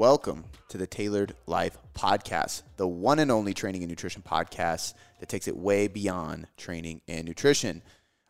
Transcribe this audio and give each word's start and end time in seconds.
Welcome 0.00 0.46
to 0.70 0.78
the 0.78 0.86
Tailored 0.86 1.34
Life 1.46 1.76
Podcast, 1.92 2.62
the 2.78 2.88
one 2.88 3.18
and 3.18 3.30
only 3.30 3.52
training 3.52 3.82
and 3.82 3.90
nutrition 3.90 4.22
podcast 4.22 4.94
that 5.18 5.28
takes 5.28 5.46
it 5.46 5.54
way 5.54 5.88
beyond 5.88 6.46
training 6.56 7.02
and 7.06 7.26
nutrition. 7.26 7.82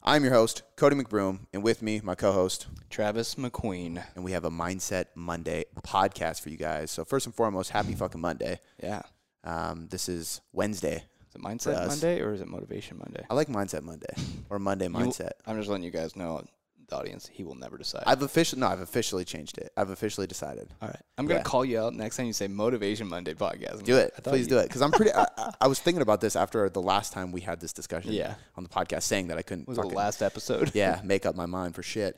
I'm 0.02 0.24
your 0.24 0.32
host, 0.32 0.62
Cody 0.74 0.96
McBroom, 0.96 1.46
and 1.52 1.62
with 1.62 1.80
me, 1.80 2.00
my 2.02 2.16
co 2.16 2.32
host, 2.32 2.66
Travis 2.90 3.36
McQueen. 3.36 4.02
and 4.16 4.24
we 4.24 4.32
have 4.32 4.44
a 4.44 4.50
Mindset 4.50 5.04
Monday 5.14 5.66
podcast 5.84 6.40
for 6.40 6.48
you 6.48 6.56
guys. 6.56 6.90
So, 6.90 7.04
first 7.04 7.26
and 7.26 7.34
foremost, 7.36 7.70
happy 7.70 7.94
fucking 7.94 8.20
Monday. 8.20 8.58
Yeah. 8.82 9.02
Um, 9.44 9.86
this 9.92 10.08
is 10.08 10.40
Wednesday. 10.52 11.04
Is 11.28 11.36
it 11.36 11.40
Mindset. 11.40 11.86
Monday 11.86 12.20
or 12.20 12.34
is 12.34 12.40
it 12.40 12.48
Motivation 12.48 12.98
Monday? 12.98 13.24
I 13.30 13.34
like 13.34 13.46
Mindset 13.46 13.82
Monday 13.84 14.12
or 14.50 14.58
Monday 14.58 14.86
You- 14.86 14.90
Mindset. 14.90 15.34
I'm 15.46 15.56
just 15.56 15.68
letting 15.68 15.84
you 15.84 15.92
guys 15.92 16.16
know, 16.16 16.42
the 16.90 16.96
audience, 16.96 17.28
he 17.32 17.42
will 17.44 17.54
never 17.54 17.78
decide. 17.78 18.02
I've 18.06 18.22
officially 18.22 18.60
no, 18.60 18.66
I've 18.68 18.80
officially 18.80 19.24
changed 19.24 19.58
it. 19.58 19.72
I've 19.76 19.90
officially 19.90 20.26
decided. 20.26 20.68
All 20.82 20.88
right. 20.88 21.00
I'm 21.16 21.26
going 21.26 21.38
to 21.38 21.40
Yeah. 21.40 21.50
call 21.50 21.64
you 21.64 21.80
out 21.80 21.94
next 21.94 22.16
time 22.16 22.26
you 22.26 22.32
say 22.32 22.48
Motivation 22.48 23.08
Monday 23.08 23.34
podcast. 23.34 23.82
Do 23.84 23.96
it, 23.96 24.12
I 24.16 24.20
thought 24.20 24.30
please 24.32 24.42
you- 24.46 24.50
do 24.50 24.58
it, 24.58 24.64
because 24.68 24.82
I'm 24.82 24.90
pretty. 24.92 25.12
I, 25.12 25.26
I- 25.38 25.54
I 25.62 25.66
was 25.68 25.78
thinking 25.80 26.02
about 26.02 26.20
this 26.20 26.36
after 26.36 26.68
the 26.68 26.82
last 26.82 27.12
time 27.12 27.32
we 27.32 27.40
had 27.40 27.60
this 27.60 27.72
discussion. 27.72 28.12
Yeah. 28.12 28.34
on 28.56 28.62
the 28.64 28.70
podcast, 28.70 29.02
saying 29.02 29.28
that 29.28 29.38
I 29.38 29.42
couldn't. 29.42 29.66
Was 29.68 29.78
it 29.78 29.82
fucking- 29.82 29.96
last 29.96 30.22
episode? 30.22 30.72
yeah, 30.74 31.00
make 31.04 31.24
up 31.26 31.34
my 31.36 31.46
mind 31.46 31.74
for 31.74 31.82
shit. 31.82 32.16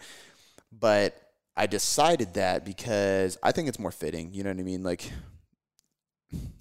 But 0.73 1.14
I 1.56 1.66
decided 1.66 2.34
that 2.34 2.64
because 2.64 3.36
I 3.42 3.52
think 3.52 3.68
it's 3.68 3.78
more 3.78 3.90
fitting. 3.92 4.32
You 4.32 4.42
know 4.42 4.50
what 4.50 4.59
I 4.59 4.62
mean? 4.62 4.82
Like, 4.82 5.10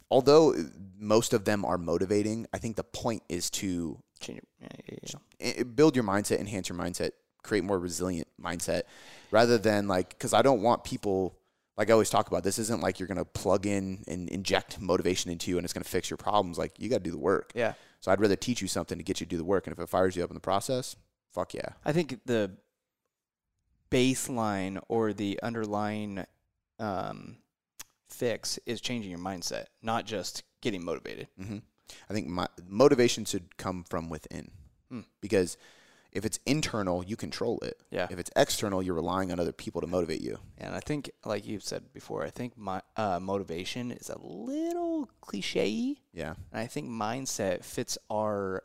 although 0.10 0.54
most 1.00 1.34
of 1.34 1.46
them 1.46 1.66
are 1.66 1.78
motivating, 1.78 2.46
I 2.54 2.58
think 2.58 2.76
the 2.76 2.84
point 2.84 3.24
is 3.30 3.50
to 3.52 4.00
Change 4.20 4.40
your- 4.60 4.70
yeah, 4.70 4.78
yeah, 4.92 4.98
yeah. 5.42 5.48
i- 5.48 5.60
eh, 5.60 5.64
build 5.64 5.96
your 5.96 6.04
mindset, 6.06 6.40
enhance 6.40 6.70
your 6.70 6.78
mindset, 6.78 7.12
create 7.44 7.64
more 7.64 7.80
resilient 7.80 8.28
mindset, 8.42 8.84
rather 9.32 9.58
than 9.58 9.88
like 9.88 10.10
because 10.10 10.34
I 10.34 10.42
don't 10.42 10.62
want 10.62 10.84
people. 10.84 11.38
Like 11.78 11.90
I 11.90 11.94
always 11.94 12.10
talk 12.10 12.28
about, 12.28 12.44
this 12.44 12.60
isn't 12.60 12.82
like 12.82 13.00
you're 13.00 13.08
gonna 13.08 13.26
plug 13.26 13.66
in 13.66 14.04
and 14.08 14.30
inject 14.30 14.80
motivation 14.80 15.32
into 15.32 15.50
you 15.50 15.58
and 15.58 15.64
it's 15.66 15.74
gonna 15.74 15.84
fix 15.86 16.10
your 16.10 16.18
problems. 16.18 16.58
Like 16.58 16.74
you 16.78 16.90
got 16.90 16.98
to 16.98 17.04
do 17.04 17.12
the 17.12 17.18
work. 17.18 17.54
Yeah. 17.56 17.74
So 18.02 18.12
I'd 18.12 18.20
rather 18.20 18.36
teach 18.36 18.62
you 18.62 18.68
something 18.68 18.98
to 18.98 19.04
get 19.04 19.20
you 19.20 19.26
to 19.26 19.30
do 19.30 19.38
the 19.38 19.44
work, 19.46 19.66
and 19.68 19.74
if 19.76 19.80
it 19.80 19.88
fires 19.90 20.16
you 20.16 20.24
up 20.24 20.30
in 20.30 20.36
the 20.36 20.42
process, 20.42 20.96
fuck 21.34 21.54
yeah. 21.54 21.70
I 21.86 21.92
think 21.94 22.20
the 22.26 22.52
baseline 23.90 24.82
or 24.90 25.14
the 25.14 25.40
underlying 25.42 26.24
um, 26.80 27.38
fix 28.10 28.60
is 28.66 28.82
changing 28.82 29.10
your 29.12 29.20
mindset, 29.20 29.66
not 29.82 30.06
just 30.06 30.44
getting 30.62 30.84
motivated. 30.84 31.28
hmm 31.42 31.58
I 32.10 32.14
think 32.14 32.28
my, 32.28 32.48
motivation 32.70 33.26
should 33.26 33.58
come 33.58 33.84
from 33.90 34.10
within 34.10 34.52
Hmm. 34.90 35.02
because 35.22 35.58
if 36.12 36.26
it's 36.26 36.40
internal, 36.46 37.04
you 37.06 37.16
control 37.16 37.60
it. 37.60 37.80
Yeah. 37.90 38.08
If 38.10 38.20
it's 38.20 38.30
external, 38.36 38.84
you're 38.84 38.96
relying 38.96 39.32
on 39.32 39.40
other 39.40 39.52
people 39.54 39.80
to 39.82 39.88
motivate 39.88 40.22
you. 40.22 40.38
And 40.58 40.76
I 40.76 40.80
think, 40.82 41.10
like 41.26 41.46
you've 41.48 41.64
said 41.64 41.94
before, 41.94 42.24
I 42.24 42.30
think 42.30 42.58
my 42.58 42.82
uh, 42.98 43.20
motivation 43.22 43.92
is 43.92 44.10
a 44.10 44.18
little 44.20 45.10
cliche. 45.22 45.96
Yeah. 46.14 46.34
And 46.52 46.62
I 46.62 46.68
think 46.68 46.90
mindset 46.90 47.64
fits 47.64 47.98
our 48.10 48.64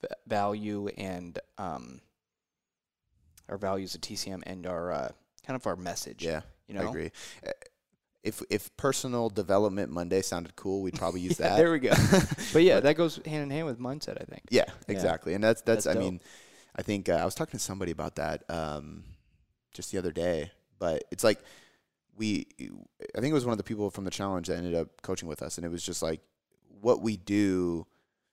v- 0.00 0.08
value 0.26 0.88
and 0.98 1.38
um, 1.58 2.00
our 3.48 3.58
values 3.58 3.94
at 3.94 4.00
TCM 4.00 4.42
and 4.46 4.66
our 4.66 4.92
uh, 4.92 5.08
kind 5.46 5.56
of 5.56 5.66
our 5.66 5.76
message. 5.76 6.24
Yeah. 6.24 6.40
you 6.66 6.74
know. 6.74 6.86
I 6.86 6.88
agree. 6.88 7.10
Uh, 7.46 7.50
If 8.24 8.40
if 8.50 8.70
personal 8.76 9.30
development 9.30 9.90
Monday 9.90 10.22
sounded 10.22 10.54
cool, 10.54 10.80
we'd 10.82 10.94
probably 10.94 11.20
use 11.28 11.40
Yeah, 11.40 11.48
that. 11.50 11.56
there 11.56 11.72
we 11.72 11.80
go. 11.80 11.92
but 12.52 12.62
yeah, 12.62 12.78
that 12.80 12.94
goes 12.96 13.16
hand 13.26 13.42
in 13.42 13.50
hand 13.50 13.66
with 13.66 13.78
mindset. 13.80 14.20
I 14.20 14.24
think. 14.24 14.42
Yeah, 14.50 14.66
exactly. 14.88 15.34
And 15.34 15.42
that's 15.42 15.60
that's, 15.62 15.84
That's 15.84 15.96
I 15.96 16.00
dope. 16.00 16.04
mean, 16.12 16.20
I 16.76 16.82
think 16.82 17.08
uh, 17.08 17.14
I 17.14 17.24
was 17.24 17.34
talking 17.34 17.58
to 17.58 17.64
somebody 17.64 17.92
about 17.92 18.16
that 18.16 18.44
um, 18.48 19.04
just 19.74 19.92
the 19.92 19.98
other 19.98 20.12
day, 20.12 20.50
but 20.78 21.04
it's 21.10 21.24
like 21.24 21.38
we 22.16 22.46
I 23.16 23.20
think 23.20 23.30
it 23.30 23.34
was 23.34 23.44
one 23.46 23.52
of 23.52 23.58
the 23.58 23.64
people 23.64 23.90
from 23.90 24.04
the 24.04 24.10
challenge 24.10 24.48
that 24.48 24.56
ended 24.58 24.74
up 24.74 25.00
coaching 25.02 25.28
with 25.28 25.42
us 25.42 25.56
and 25.56 25.64
it 25.64 25.70
was 25.70 25.82
just 25.82 26.02
like 26.02 26.20
what 26.80 27.00
we 27.00 27.16
do 27.16 27.86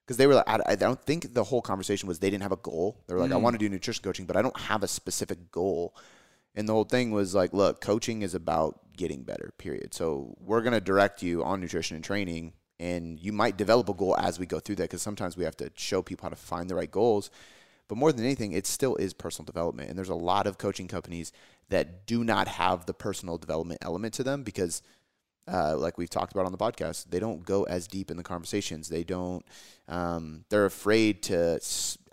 because 0.05 0.17
they 0.17 0.27
were 0.27 0.35
like 0.35 0.49
I, 0.49 0.59
I 0.67 0.75
don't 0.75 1.01
think 1.01 1.33
the 1.33 1.43
whole 1.45 1.61
conversation 1.61 2.07
was 2.07 2.19
they 2.19 2.29
didn't 2.29 2.43
have 2.43 2.51
a 2.51 2.57
goal. 2.57 2.97
They 3.07 3.13
were 3.13 3.21
like 3.21 3.31
I 3.31 3.35
Mm. 3.35 3.41
want 3.41 3.53
to 3.53 3.57
do 3.59 3.69
nutrition 3.69 4.03
coaching, 4.03 4.25
but 4.25 4.35
I 4.35 4.41
don't 4.41 4.59
have 4.59 4.83
a 4.83 4.87
specific 4.87 5.51
goal. 5.51 5.95
And 6.55 6.67
the 6.67 6.73
whole 6.73 6.83
thing 6.83 7.11
was 7.11 7.35
like, 7.35 7.53
look, 7.53 7.79
coaching 7.79 8.21
is 8.23 8.33
about 8.33 8.79
getting 8.97 9.21
better, 9.23 9.53
period. 9.57 9.93
So 9.93 10.35
we're 10.41 10.61
going 10.61 10.73
to 10.73 10.81
direct 10.81 11.21
you 11.21 11.43
on 11.43 11.61
nutrition 11.61 11.95
and 11.95 12.03
training, 12.03 12.53
and 12.79 13.19
you 13.19 13.31
might 13.31 13.55
develop 13.55 13.87
a 13.87 13.93
goal 13.93 14.17
as 14.17 14.39
we 14.39 14.47
go 14.47 14.59
through 14.59 14.75
that 14.77 14.85
because 14.85 15.03
sometimes 15.03 15.37
we 15.37 15.43
have 15.43 15.55
to 15.57 15.71
show 15.75 16.01
people 16.01 16.23
how 16.23 16.29
to 16.29 16.35
find 16.35 16.67
the 16.69 16.75
right 16.75 16.89
goals. 16.89 17.29
But 17.89 17.97
more 17.97 18.13
than 18.13 18.23
anything, 18.23 18.53
it 18.53 18.65
still 18.65 18.95
is 18.95 19.13
personal 19.13 19.45
development. 19.45 19.89
And 19.89 19.97
there's 19.97 20.09
a 20.09 20.15
lot 20.15 20.47
of 20.47 20.57
coaching 20.57 20.87
companies 20.87 21.33
that 21.69 22.05
do 22.05 22.23
not 22.23 22.47
have 22.47 22.85
the 22.85 22.93
personal 22.93 23.37
development 23.37 23.79
element 23.81 24.13
to 24.13 24.23
them 24.23 24.43
because, 24.43 24.81
uh, 25.51 25.75
like 25.75 25.97
we've 25.97 26.09
talked 26.09 26.31
about 26.31 26.45
on 26.45 26.51
the 26.51 26.57
podcast, 26.57 27.09
they 27.09 27.19
don't 27.19 27.43
go 27.43 27.63
as 27.63 27.87
deep 27.87 28.11
in 28.11 28.17
the 28.17 28.23
conversations. 28.23 28.89
They 28.89 29.03
don't, 29.03 29.43
um, 29.87 30.45
they're 30.49 30.67
afraid 30.67 31.23
to 31.23 31.59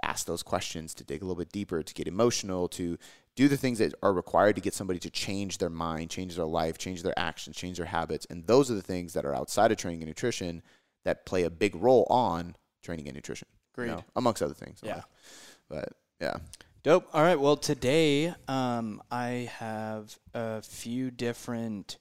ask 0.03 0.27
those 0.27 0.43
questions, 0.43 0.95
to 0.95 1.05
dig 1.05 1.21
a 1.21 1.25
little 1.25 1.39
bit 1.39 1.53
deeper, 1.53 1.83
to 1.83 1.95
get 1.95 2.09
emotional, 2.09 2.69
to 2.69 2.99
do 3.35 3.47
the 3.47 3.57
things 3.59 3.79
that 3.79 3.95
are 4.03 4.15
required 4.15 4.57
to 4.57 4.63
get 4.63 4.73
somebody 4.73 4.99
to 4.99 5.11
change 5.11 5.59
their 5.59 5.69
mind, 5.69 6.09
change 6.09 6.37
their 6.37 6.47
life, 6.47 6.79
change 6.79 7.03
their 7.03 7.19
actions, 7.19 7.55
change 7.55 7.77
their 7.77 7.87
habits. 7.87 8.27
And 8.31 8.47
those 8.47 8.71
are 8.71 8.75
the 8.75 8.83
things 8.83 9.13
that 9.13 9.27
are 9.27 9.35
outside 9.35 9.71
of 9.71 9.77
training 9.77 10.01
and 10.01 10.09
nutrition 10.09 10.63
that 11.05 11.27
play 11.27 11.43
a 11.43 11.51
big 11.51 11.75
role 11.77 12.07
on 12.09 12.57
training 12.83 13.09
and 13.09 13.15
nutrition. 13.15 13.47
you 13.91 13.93
know, 13.97 14.05
amongst 14.17 14.43
other 14.43 14.55
things. 14.55 14.81
Yeah. 14.83 15.03
But 15.69 15.91
yeah. 16.21 16.37
Dope. 16.83 17.09
All 17.13 17.23
right. 17.23 17.39
Well, 17.39 17.57
today 17.57 18.33
um, 18.49 19.03
I 19.11 19.51
have 19.59 20.17
a 20.35 20.63
few 20.63 21.11
different 21.11 21.99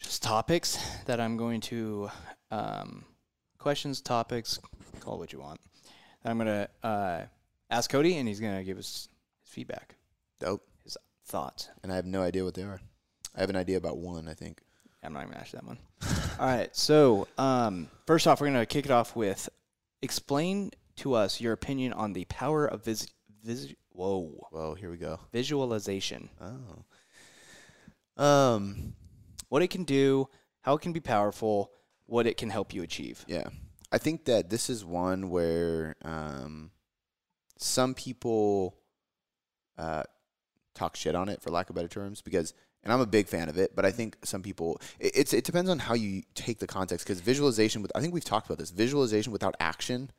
just 0.00 0.22
topics 0.22 0.78
that 1.06 1.20
I'm 1.20 1.36
going 1.36 1.60
to 1.62 2.10
um, 2.50 3.04
questions, 3.58 4.00
topics, 4.00 4.58
call 5.00 5.18
what 5.18 5.32
you 5.32 5.40
want. 5.40 5.60
That 6.22 6.30
I'm 6.30 6.38
going 6.38 6.46
to 6.48 6.68
uh, 6.82 7.22
ask 7.70 7.90
Cody, 7.90 8.16
and 8.16 8.28
he's 8.28 8.40
going 8.40 8.56
to 8.56 8.64
give 8.64 8.78
us 8.78 8.86
his 8.86 9.08
feedback, 9.44 9.94
Dope. 10.40 10.66
his 10.84 10.96
thoughts. 11.24 11.68
And 11.82 11.92
I 11.92 11.96
have 11.96 12.06
no 12.06 12.22
idea 12.22 12.44
what 12.44 12.54
they 12.54 12.62
are. 12.62 12.80
I 13.36 13.40
have 13.40 13.50
an 13.50 13.56
idea 13.56 13.76
about 13.76 13.98
one, 13.98 14.28
I 14.28 14.34
think. 14.34 14.60
I'm 15.02 15.12
not 15.12 15.20
even 15.20 15.32
going 15.32 15.38
to 15.38 15.42
ask 15.42 15.52
that 15.52 15.64
one. 15.64 15.78
All 16.40 16.46
right. 16.46 16.74
So 16.74 17.28
um, 17.38 17.88
first 18.06 18.26
off, 18.26 18.40
we're 18.40 18.48
going 18.48 18.58
to 18.58 18.66
kick 18.66 18.86
it 18.86 18.90
off 18.90 19.14
with 19.14 19.48
explain 20.02 20.72
to 20.96 21.14
us 21.14 21.40
your 21.40 21.52
opinion 21.52 21.92
on 21.92 22.12
the 22.12 22.24
power 22.26 22.66
of 22.66 22.84
vis- 22.84 23.08
vis- 23.44 23.74
whoa 23.90 24.46
Whoa, 24.50 24.74
here 24.74 24.90
we 24.90 24.96
go. 24.96 25.20
visualization. 25.32 26.30
Oh. 26.40 28.22
Um, 28.22 28.94
what 29.48 29.62
it 29.62 29.68
can 29.68 29.84
do, 29.84 30.28
how 30.62 30.74
it 30.74 30.80
can 30.82 30.92
be 30.92 31.00
powerful, 31.00 31.70
what 32.06 32.26
it 32.26 32.36
can 32.36 32.50
help 32.50 32.72
you 32.74 32.82
achieve. 32.82 33.24
yeah. 33.28 33.48
I 33.92 33.98
think 33.98 34.24
that 34.24 34.50
this 34.50 34.68
is 34.68 34.84
one 34.84 35.30
where 35.30 35.94
um, 36.02 36.72
some 37.56 37.94
people 37.94 38.76
uh, 39.78 40.02
talk 40.74 40.96
shit 40.96 41.14
on 41.14 41.28
it, 41.28 41.40
for 41.40 41.50
lack 41.50 41.70
of 41.70 41.76
better 41.76 41.86
terms, 41.88 42.20
because, 42.20 42.52
and 42.82 42.92
I'm 42.92 43.00
a 43.00 43.06
big 43.06 43.28
fan 43.28 43.48
of 43.48 43.58
it, 43.58 43.76
but 43.76 43.86
I 43.86 43.92
think 43.92 44.16
some 44.24 44.42
people, 44.42 44.80
it, 44.98 45.12
it's 45.14 45.32
it 45.32 45.44
depends 45.44 45.70
on 45.70 45.78
how 45.78 45.94
you 45.94 46.22
take 46.34 46.58
the 46.58 46.66
context, 46.66 47.06
because 47.06 47.20
visualization, 47.20 47.80
with 47.80 47.92
I 47.94 48.00
think 48.00 48.12
we've 48.12 48.24
talked 48.24 48.46
about 48.46 48.58
this, 48.58 48.70
visualization 48.70 49.32
without 49.32 49.54
action 49.60 50.10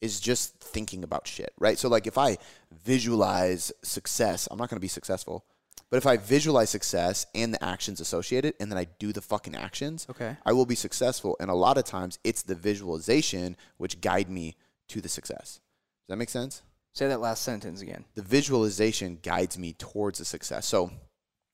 is 0.00 0.20
just 0.20 0.58
thinking 0.60 1.04
about 1.04 1.26
shit, 1.26 1.52
right? 1.58 1.78
So, 1.78 1.88
like, 1.88 2.06
if 2.06 2.16
I 2.16 2.38
visualize 2.84 3.72
success, 3.82 4.48
I'm 4.50 4.58
not 4.58 4.68
going 4.68 4.76
to 4.76 4.80
be 4.80 4.88
successful. 4.88 5.44
But 5.90 5.96
if 5.96 6.06
I 6.06 6.16
visualize 6.16 6.70
success 6.70 7.26
and 7.34 7.52
the 7.52 7.62
actions 7.64 8.00
associated, 8.00 8.54
and 8.60 8.70
then 8.70 8.78
I 8.78 8.86
do 8.98 9.12
the 9.12 9.20
fucking 9.20 9.56
actions, 9.56 10.06
Okay. 10.08 10.36
I 10.46 10.52
will 10.52 10.66
be 10.66 10.76
successful. 10.76 11.36
And 11.40 11.50
a 11.50 11.54
lot 11.54 11.78
of 11.78 11.84
times, 11.84 12.18
it's 12.22 12.42
the 12.42 12.54
visualization 12.54 13.56
which 13.76 14.00
guide 14.00 14.30
me 14.30 14.56
to 14.88 15.00
the 15.00 15.08
success. 15.08 15.60
Does 16.06 16.10
that 16.10 16.16
make 16.16 16.30
sense? 16.30 16.62
Say 16.92 17.08
that 17.08 17.20
last 17.20 17.42
sentence 17.42 17.80
again. 17.82 18.04
The 18.14 18.22
visualization 18.22 19.18
guides 19.22 19.58
me 19.58 19.72
towards 19.74 20.18
the 20.18 20.24
success. 20.24 20.66
So, 20.66 20.92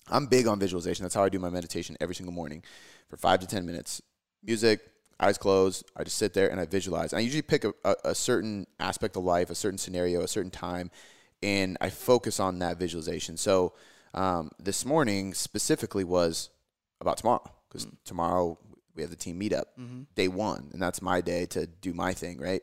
I'm 0.08 0.26
big 0.26 0.46
on 0.46 0.60
visualization. 0.60 1.02
That's 1.02 1.14
how 1.14 1.24
I 1.24 1.28
do 1.30 1.38
my 1.38 1.50
meditation 1.50 1.96
every 2.00 2.14
single 2.14 2.32
morning 2.32 2.62
for 3.08 3.16
five 3.16 3.40
to 3.40 3.46
ten 3.46 3.66
minutes. 3.66 4.00
Music, 4.42 4.80
eyes 5.20 5.38
closed. 5.38 5.84
I 5.96 6.04
just 6.04 6.18
sit 6.18 6.34
there 6.34 6.48
and 6.50 6.60
I 6.60 6.66
visualize. 6.66 7.12
I 7.12 7.20
usually 7.20 7.42
pick 7.42 7.64
a, 7.64 7.72
a, 7.84 7.94
a 8.06 8.14
certain 8.14 8.66
aspect 8.78 9.16
of 9.16 9.24
life, 9.24 9.50
a 9.50 9.54
certain 9.54 9.78
scenario, 9.78 10.22
a 10.22 10.28
certain 10.28 10.50
time, 10.50 10.90
and 11.42 11.76
I 11.80 11.90
focus 11.90 12.40
on 12.40 12.58
that 12.60 12.78
visualization. 12.78 13.36
So 13.36 13.74
um, 14.14 14.50
this 14.58 14.84
morning 14.84 15.34
specifically 15.34 16.04
was 16.04 16.50
about 17.00 17.18
tomorrow 17.18 17.50
because 17.68 17.86
tomorrow 18.04 18.58
we 18.94 19.02
have 19.02 19.10
the 19.10 19.16
team 19.16 19.38
meetup, 19.38 19.64
day 20.14 20.28
one, 20.28 20.70
and 20.72 20.80
that's 20.80 21.02
my 21.02 21.20
day 21.20 21.46
to 21.46 21.66
do 21.66 21.92
my 21.92 22.12
thing. 22.14 22.38
Right? 22.38 22.62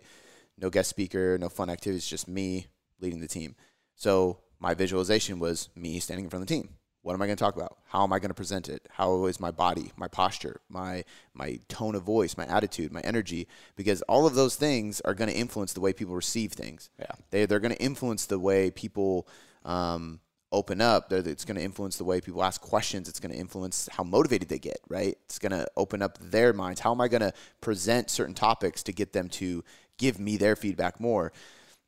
No 0.58 0.70
guest 0.70 0.90
speaker, 0.90 1.38
no 1.40 1.50
fun 1.50 1.70
activities, 1.70 2.08
just 2.08 2.28
me 2.28 2.68
leading 3.00 3.20
the 3.20 3.28
team. 3.28 3.56
So 3.96 4.40
my 4.60 4.74
visualization 4.74 5.40
was 5.40 5.70
me 5.76 6.00
standing 6.00 6.26
in 6.26 6.30
front 6.30 6.44
of 6.44 6.48
the 6.48 6.56
team. 6.56 6.70
What 7.04 7.14
am 7.14 7.22
I 7.22 7.26
going 7.26 7.36
to 7.36 7.44
talk 7.44 7.58
about? 7.58 7.78
How 7.90 8.04
am 8.04 8.14
I 8.14 8.20
going 8.20 8.30
to 8.30 8.34
present 8.34 8.70
it? 8.70 8.88
How 8.90 9.26
is 9.26 9.38
my 9.38 9.52
body, 9.52 9.92
my 9.98 10.08
posture, 10.08 10.62
my 10.70 11.04
my 11.34 11.60
tone 11.68 11.96
of 11.96 12.04
voice, 12.04 12.38
my 12.38 12.46
attitude, 12.46 12.94
my 12.94 13.02
energy? 13.02 13.48
Because 13.76 14.02
all 14.04 14.26
of 14.26 14.36
those 14.36 14.56
things 14.56 15.02
are 15.02 15.14
going 15.14 15.30
to 15.30 15.36
influence 15.36 15.74
the 15.74 15.82
way 15.82 15.92
people 15.92 16.16
receive 16.16 16.54
things. 16.54 16.90
Yeah. 16.98 17.12
They 17.30 17.46
they're 17.46 17.60
going 17.60 17.76
to 17.76 17.82
influence 17.82 18.26
the 18.26 18.40
way 18.40 18.72
people 18.72 19.28
um, 19.66 20.22
open 20.54 20.80
up. 20.80 21.10
That 21.10 21.28
It's 21.28 21.44
going 21.44 21.58
to 21.58 21.64
influence 21.64 21.98
the 21.98 22.06
way 22.06 22.22
people 22.22 22.42
ask 22.42 22.62
questions. 22.62 23.10
It's 23.10 23.20
going 23.20 23.34
to 23.34 23.38
influence 23.38 23.90
how 23.92 24.06
motivated 24.06 24.48
they 24.48 24.60
get, 24.60 24.80
right? 24.88 25.18
It's 25.26 25.40
going 25.40 25.52
to 25.52 25.68
open 25.76 26.02
up 26.02 26.18
their 26.20 26.54
minds. 26.54 26.80
How 26.80 26.94
am 26.94 27.02
I 27.02 27.10
going 27.10 27.22
to 27.22 27.34
present 27.60 28.12
certain 28.12 28.34
topics 28.34 28.82
to 28.84 28.94
get 28.94 29.12
them 29.12 29.28
to 29.30 29.62
give 29.98 30.22
me 30.22 30.38
their 30.38 30.56
feedback 30.56 31.02
more? 31.02 31.34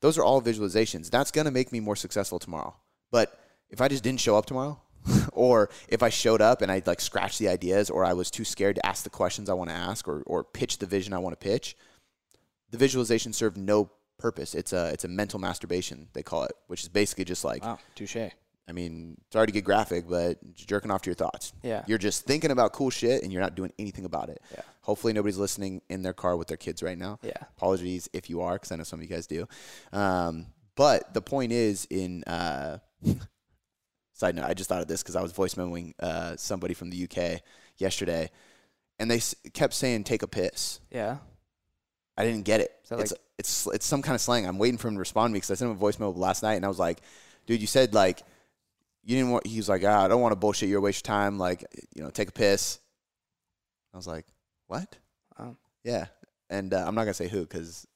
Those 0.02 0.18
are 0.18 0.24
all 0.24 0.42
visualizations. 0.42 1.08
That's 1.08 1.30
going 1.30 1.46
to 1.46 1.50
make 1.50 1.72
me 1.72 1.80
more 1.80 1.96
successful 1.96 2.38
tomorrow. 2.38 2.76
But 3.10 3.40
if 3.70 3.80
I 3.80 3.88
just 3.88 4.02
didn't 4.04 4.20
show 4.20 4.36
up 4.36 4.44
tomorrow, 4.44 4.78
or 5.32 5.70
if 5.88 6.02
I 6.02 6.08
showed 6.08 6.40
up 6.40 6.62
and 6.62 6.70
I 6.70 6.82
like 6.86 7.00
scratched 7.00 7.38
the 7.38 7.48
ideas, 7.48 7.90
or 7.90 8.04
I 8.04 8.12
was 8.12 8.30
too 8.30 8.44
scared 8.44 8.76
to 8.76 8.86
ask 8.86 9.04
the 9.04 9.10
questions 9.10 9.48
I 9.48 9.54
want 9.54 9.70
to 9.70 9.76
ask, 9.76 10.06
or 10.08 10.22
or 10.26 10.44
pitch 10.44 10.78
the 10.78 10.86
vision 10.86 11.12
I 11.12 11.18
want 11.18 11.38
to 11.38 11.44
pitch, 11.44 11.76
the 12.70 12.78
visualization 12.78 13.32
served 13.32 13.56
no 13.56 13.90
purpose. 14.18 14.54
It's 14.54 14.72
a 14.72 14.88
it's 14.92 15.04
a 15.04 15.08
mental 15.08 15.38
masturbation 15.38 16.08
they 16.12 16.22
call 16.22 16.44
it, 16.44 16.52
which 16.66 16.82
is 16.82 16.88
basically 16.88 17.24
just 17.24 17.44
like 17.44 17.62
Wow, 17.64 17.78
touche. 17.94 18.16
I 18.68 18.72
mean, 18.72 19.16
sorry 19.32 19.46
to 19.46 19.52
get 19.52 19.64
graphic, 19.64 20.08
but 20.08 20.38
jerking 20.54 20.90
off 20.90 21.02
to 21.02 21.10
your 21.10 21.14
thoughts. 21.14 21.52
Yeah. 21.62 21.84
You're 21.86 21.98
just 21.98 22.24
thinking 22.24 22.50
about 22.50 22.72
cool 22.72 22.90
shit 22.90 23.22
and 23.22 23.32
you're 23.32 23.42
not 23.42 23.54
doing 23.54 23.72
anything 23.78 24.04
about 24.04 24.28
it. 24.28 24.42
Yeah. 24.52 24.62
Hopefully 24.80 25.12
nobody's 25.12 25.36
listening 25.38 25.82
in 25.88 26.02
their 26.02 26.12
car 26.12 26.36
with 26.36 26.48
their 26.48 26.56
kids 26.56 26.82
right 26.82 26.98
now. 26.98 27.20
Yeah. 27.22 27.36
Apologies 27.56 28.08
if 28.12 28.28
you 28.28 28.40
are, 28.40 28.54
because 28.54 28.72
I 28.72 28.76
know 28.76 28.82
some 28.82 28.98
of 28.98 29.04
you 29.04 29.08
guys 29.08 29.28
do. 29.28 29.46
Um, 29.92 30.46
but 30.74 31.14
the 31.14 31.22
point 31.22 31.52
is, 31.52 31.86
in 31.90 32.24
uh, 32.24 32.78
side 34.18 34.34
note, 34.34 34.46
I 34.46 34.54
just 34.54 34.68
thought 34.68 34.82
of 34.82 34.88
this 34.88 35.02
because 35.02 35.16
I 35.16 35.22
was 35.22 35.32
voice 35.32 35.54
memoing 35.54 35.92
uh, 36.00 36.36
somebody 36.36 36.74
from 36.74 36.90
the 36.90 37.04
UK 37.04 37.40
yesterday, 37.76 38.30
and 38.98 39.10
they 39.10 39.16
s- 39.16 39.34
kept 39.52 39.74
saying 39.74 40.04
"take 40.04 40.22
a 40.22 40.26
piss." 40.28 40.80
Yeah. 40.90 41.18
I 42.18 42.24
didn't 42.24 42.44
get 42.44 42.60
it. 42.60 42.72
It's, 42.82 42.90
like- 43.12 43.20
it's 43.38 43.66
it's 43.74 43.86
some 43.86 44.00
kind 44.02 44.14
of 44.14 44.20
slang. 44.22 44.46
I'm 44.46 44.58
waiting 44.58 44.78
for 44.78 44.88
him 44.88 44.94
to 44.94 45.00
respond 45.00 45.30
to 45.30 45.32
me 45.34 45.36
because 45.38 45.50
I 45.50 45.54
sent 45.54 45.70
him 45.70 45.76
a 45.76 45.80
voicemail 45.80 46.16
last 46.16 46.42
night, 46.42 46.54
and 46.54 46.64
I 46.64 46.68
was 46.68 46.78
like, 46.78 47.00
"Dude, 47.46 47.60
you 47.60 47.66
said 47.66 47.92
like 47.94 48.22
you 49.04 49.16
didn't 49.16 49.30
want." 49.30 49.46
He 49.46 49.58
was 49.58 49.68
like, 49.68 49.82
ah, 49.84 50.04
"I 50.04 50.08
don't 50.08 50.22
want 50.22 50.32
to 50.32 50.36
bullshit 50.36 50.68
you 50.70 50.78
or 50.78 50.80
waste 50.80 51.06
your 51.06 51.14
time. 51.14 51.38
Like, 51.38 51.64
you 51.94 52.02
know, 52.02 52.10
take 52.10 52.28
a 52.30 52.32
piss." 52.32 52.78
I 53.92 53.96
was 53.98 54.06
like, 54.06 54.24
"What?" 54.66 54.96
Oh. 55.38 55.56
Yeah, 55.84 56.06
and 56.50 56.72
uh, 56.72 56.84
I'm 56.86 56.94
not 56.94 57.02
gonna 57.02 57.14
say 57.14 57.28
who 57.28 57.42
because. 57.42 57.86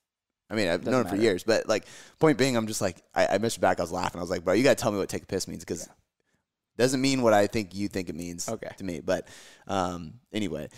I 0.52 0.56
mean, 0.56 0.66
I've 0.66 0.80
Doesn't 0.80 0.90
known 0.92 1.02
him 1.02 1.06
for 1.06 1.14
matter. 1.14 1.22
years, 1.22 1.44
but 1.44 1.68
like, 1.68 1.84
point 2.18 2.36
being, 2.36 2.56
I'm 2.56 2.66
just 2.66 2.80
like, 2.80 2.96
I, 3.14 3.24
I 3.28 3.38
messaged 3.38 3.60
back. 3.60 3.78
I 3.78 3.84
was 3.84 3.92
laughing. 3.92 4.18
I 4.18 4.20
was 4.20 4.30
like, 4.30 4.44
bro, 4.44 4.52
you 4.54 4.64
gotta 4.64 4.74
tell 4.74 4.90
me 4.90 4.98
what 4.98 5.08
take 5.08 5.22
a 5.22 5.26
piss 5.26 5.46
means 5.46 5.64
because 5.64 5.88
doesn't 6.80 7.00
mean 7.00 7.22
what 7.22 7.32
I 7.32 7.46
think 7.46 7.74
you 7.74 7.88
think 7.88 8.08
it 8.08 8.14
means 8.14 8.48
Okay. 8.48 8.70
to 8.76 8.84
me. 8.84 9.00
But 9.00 9.28
um, 9.66 10.14
anyway, 10.32 10.68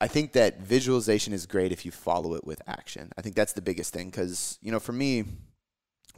I 0.00 0.08
think 0.08 0.32
that 0.32 0.60
visualization 0.60 1.32
is 1.32 1.46
great 1.46 1.72
if 1.72 1.84
you 1.84 1.90
follow 1.90 2.34
it 2.34 2.44
with 2.44 2.60
action. 2.66 3.10
I 3.16 3.22
think 3.22 3.34
that's 3.34 3.52
the 3.54 3.62
biggest 3.62 3.92
thing 3.92 4.10
because, 4.10 4.58
you 4.60 4.70
know, 4.72 4.80
for 4.80 4.92
me, 4.92 5.24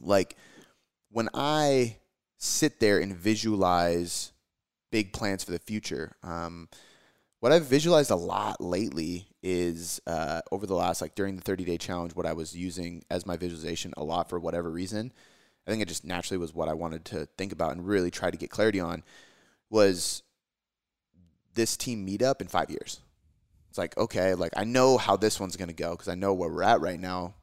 like 0.01 0.37
when 1.11 1.29
I 1.35 1.97
sit 2.37 2.81
there 2.81 2.99
and 2.99 3.17
visualize 3.17 4.33
big 4.91 5.13
plans 5.13 5.45
for 5.45 5.53
the 5.53 5.59
future, 5.59 6.17
um, 6.23 6.69
what 7.41 7.53
I've 7.53 7.67
visualized 7.67 8.11
a 8.11 8.17
lot 8.17 8.61
lately 8.61 9.29
is 9.43 10.01
uh, 10.07 10.41
over 10.51 10.67
the 10.67 10.75
last, 10.75 11.01
like 11.01 11.15
during 11.15 11.37
the 11.37 11.43
30 11.43 11.65
day 11.65 11.79
challenge, 11.79 12.15
what 12.17 12.27
I 12.27 12.33
was 12.33 12.57
using 12.57 13.05
as 13.11 13.27
my 13.27 13.37
visualization 13.37 13.95
a 13.97 14.03
lot 14.03 14.29
for 14.29 14.41
whatever 14.41 14.71
reason. 14.71 15.13
I 15.69 15.71
think 15.71 15.83
it 15.83 15.89
just 15.89 16.05
naturally 16.05 16.39
was 16.39 16.55
what 16.55 16.69
I 16.71 16.73
wanted 16.73 17.05
to 17.07 17.27
think 17.37 17.53
about 17.53 17.73
and 17.73 17.87
really 17.87 18.11
try 18.11 18.31
to 18.31 18.37
get 18.39 18.49
clarity 18.49 18.81
on 18.81 19.05
was 19.69 20.23
this 21.53 21.77
team 21.77 22.07
meetup 22.07 22.41
in 22.41 22.49
five 22.49 22.71
years. 22.71 23.01
It's 23.69 23.77
like, 23.77 23.95
okay, 23.99 24.33
like 24.33 24.53
I 24.57 24.65
know 24.65 24.97
how 24.97 25.17
this 25.19 25.39
one's 25.39 25.57
going 25.57 25.69
to 25.69 25.75
go 25.75 25.91
because 25.91 26.09
I 26.09 26.15
know 26.15 26.33
where 26.33 26.49
we're 26.49 26.63
at 26.63 26.81
right 26.81 26.99
now, 26.99 27.35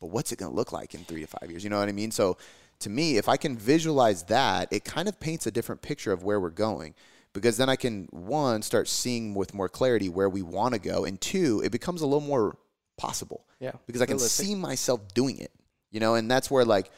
but 0.00 0.08
what's 0.08 0.32
it 0.32 0.40
going 0.40 0.50
to 0.50 0.56
look 0.56 0.72
like 0.72 0.92
in 0.94 1.04
three 1.04 1.20
to 1.20 1.26
five 1.28 1.50
years? 1.50 1.62
You 1.62 1.70
know 1.70 1.78
what 1.78 1.88
I 1.88 1.92
mean? 1.92 2.10
So 2.10 2.36
to 2.80 2.90
me, 2.90 3.16
if 3.16 3.28
I 3.28 3.36
can 3.36 3.56
visualize 3.56 4.24
that, 4.24 4.72
it 4.72 4.84
kind 4.84 5.08
of 5.08 5.20
paints 5.20 5.46
a 5.46 5.52
different 5.52 5.82
picture 5.82 6.10
of 6.10 6.24
where 6.24 6.40
we're 6.40 6.50
going 6.50 6.94
because 7.32 7.58
then 7.58 7.68
I 7.68 7.76
can, 7.76 8.08
one, 8.10 8.62
start 8.62 8.88
seeing 8.88 9.34
with 9.34 9.54
more 9.54 9.68
clarity 9.68 10.08
where 10.08 10.28
we 10.28 10.42
want 10.42 10.74
to 10.74 10.80
go, 10.80 11.04
and 11.04 11.18
two, 11.20 11.62
it 11.64 11.70
becomes 11.70 12.02
a 12.02 12.06
little 12.06 12.20
more 12.20 12.58
possible 12.98 13.46
Yeah. 13.60 13.72
because 13.86 14.02
I 14.02 14.06
can 14.06 14.16
Realistic. 14.16 14.46
see 14.46 14.54
myself 14.56 15.14
doing 15.14 15.38
it, 15.38 15.52
you 15.92 16.00
know, 16.00 16.16
and 16.16 16.28
that's 16.28 16.50
where 16.50 16.64
like, 16.64 16.90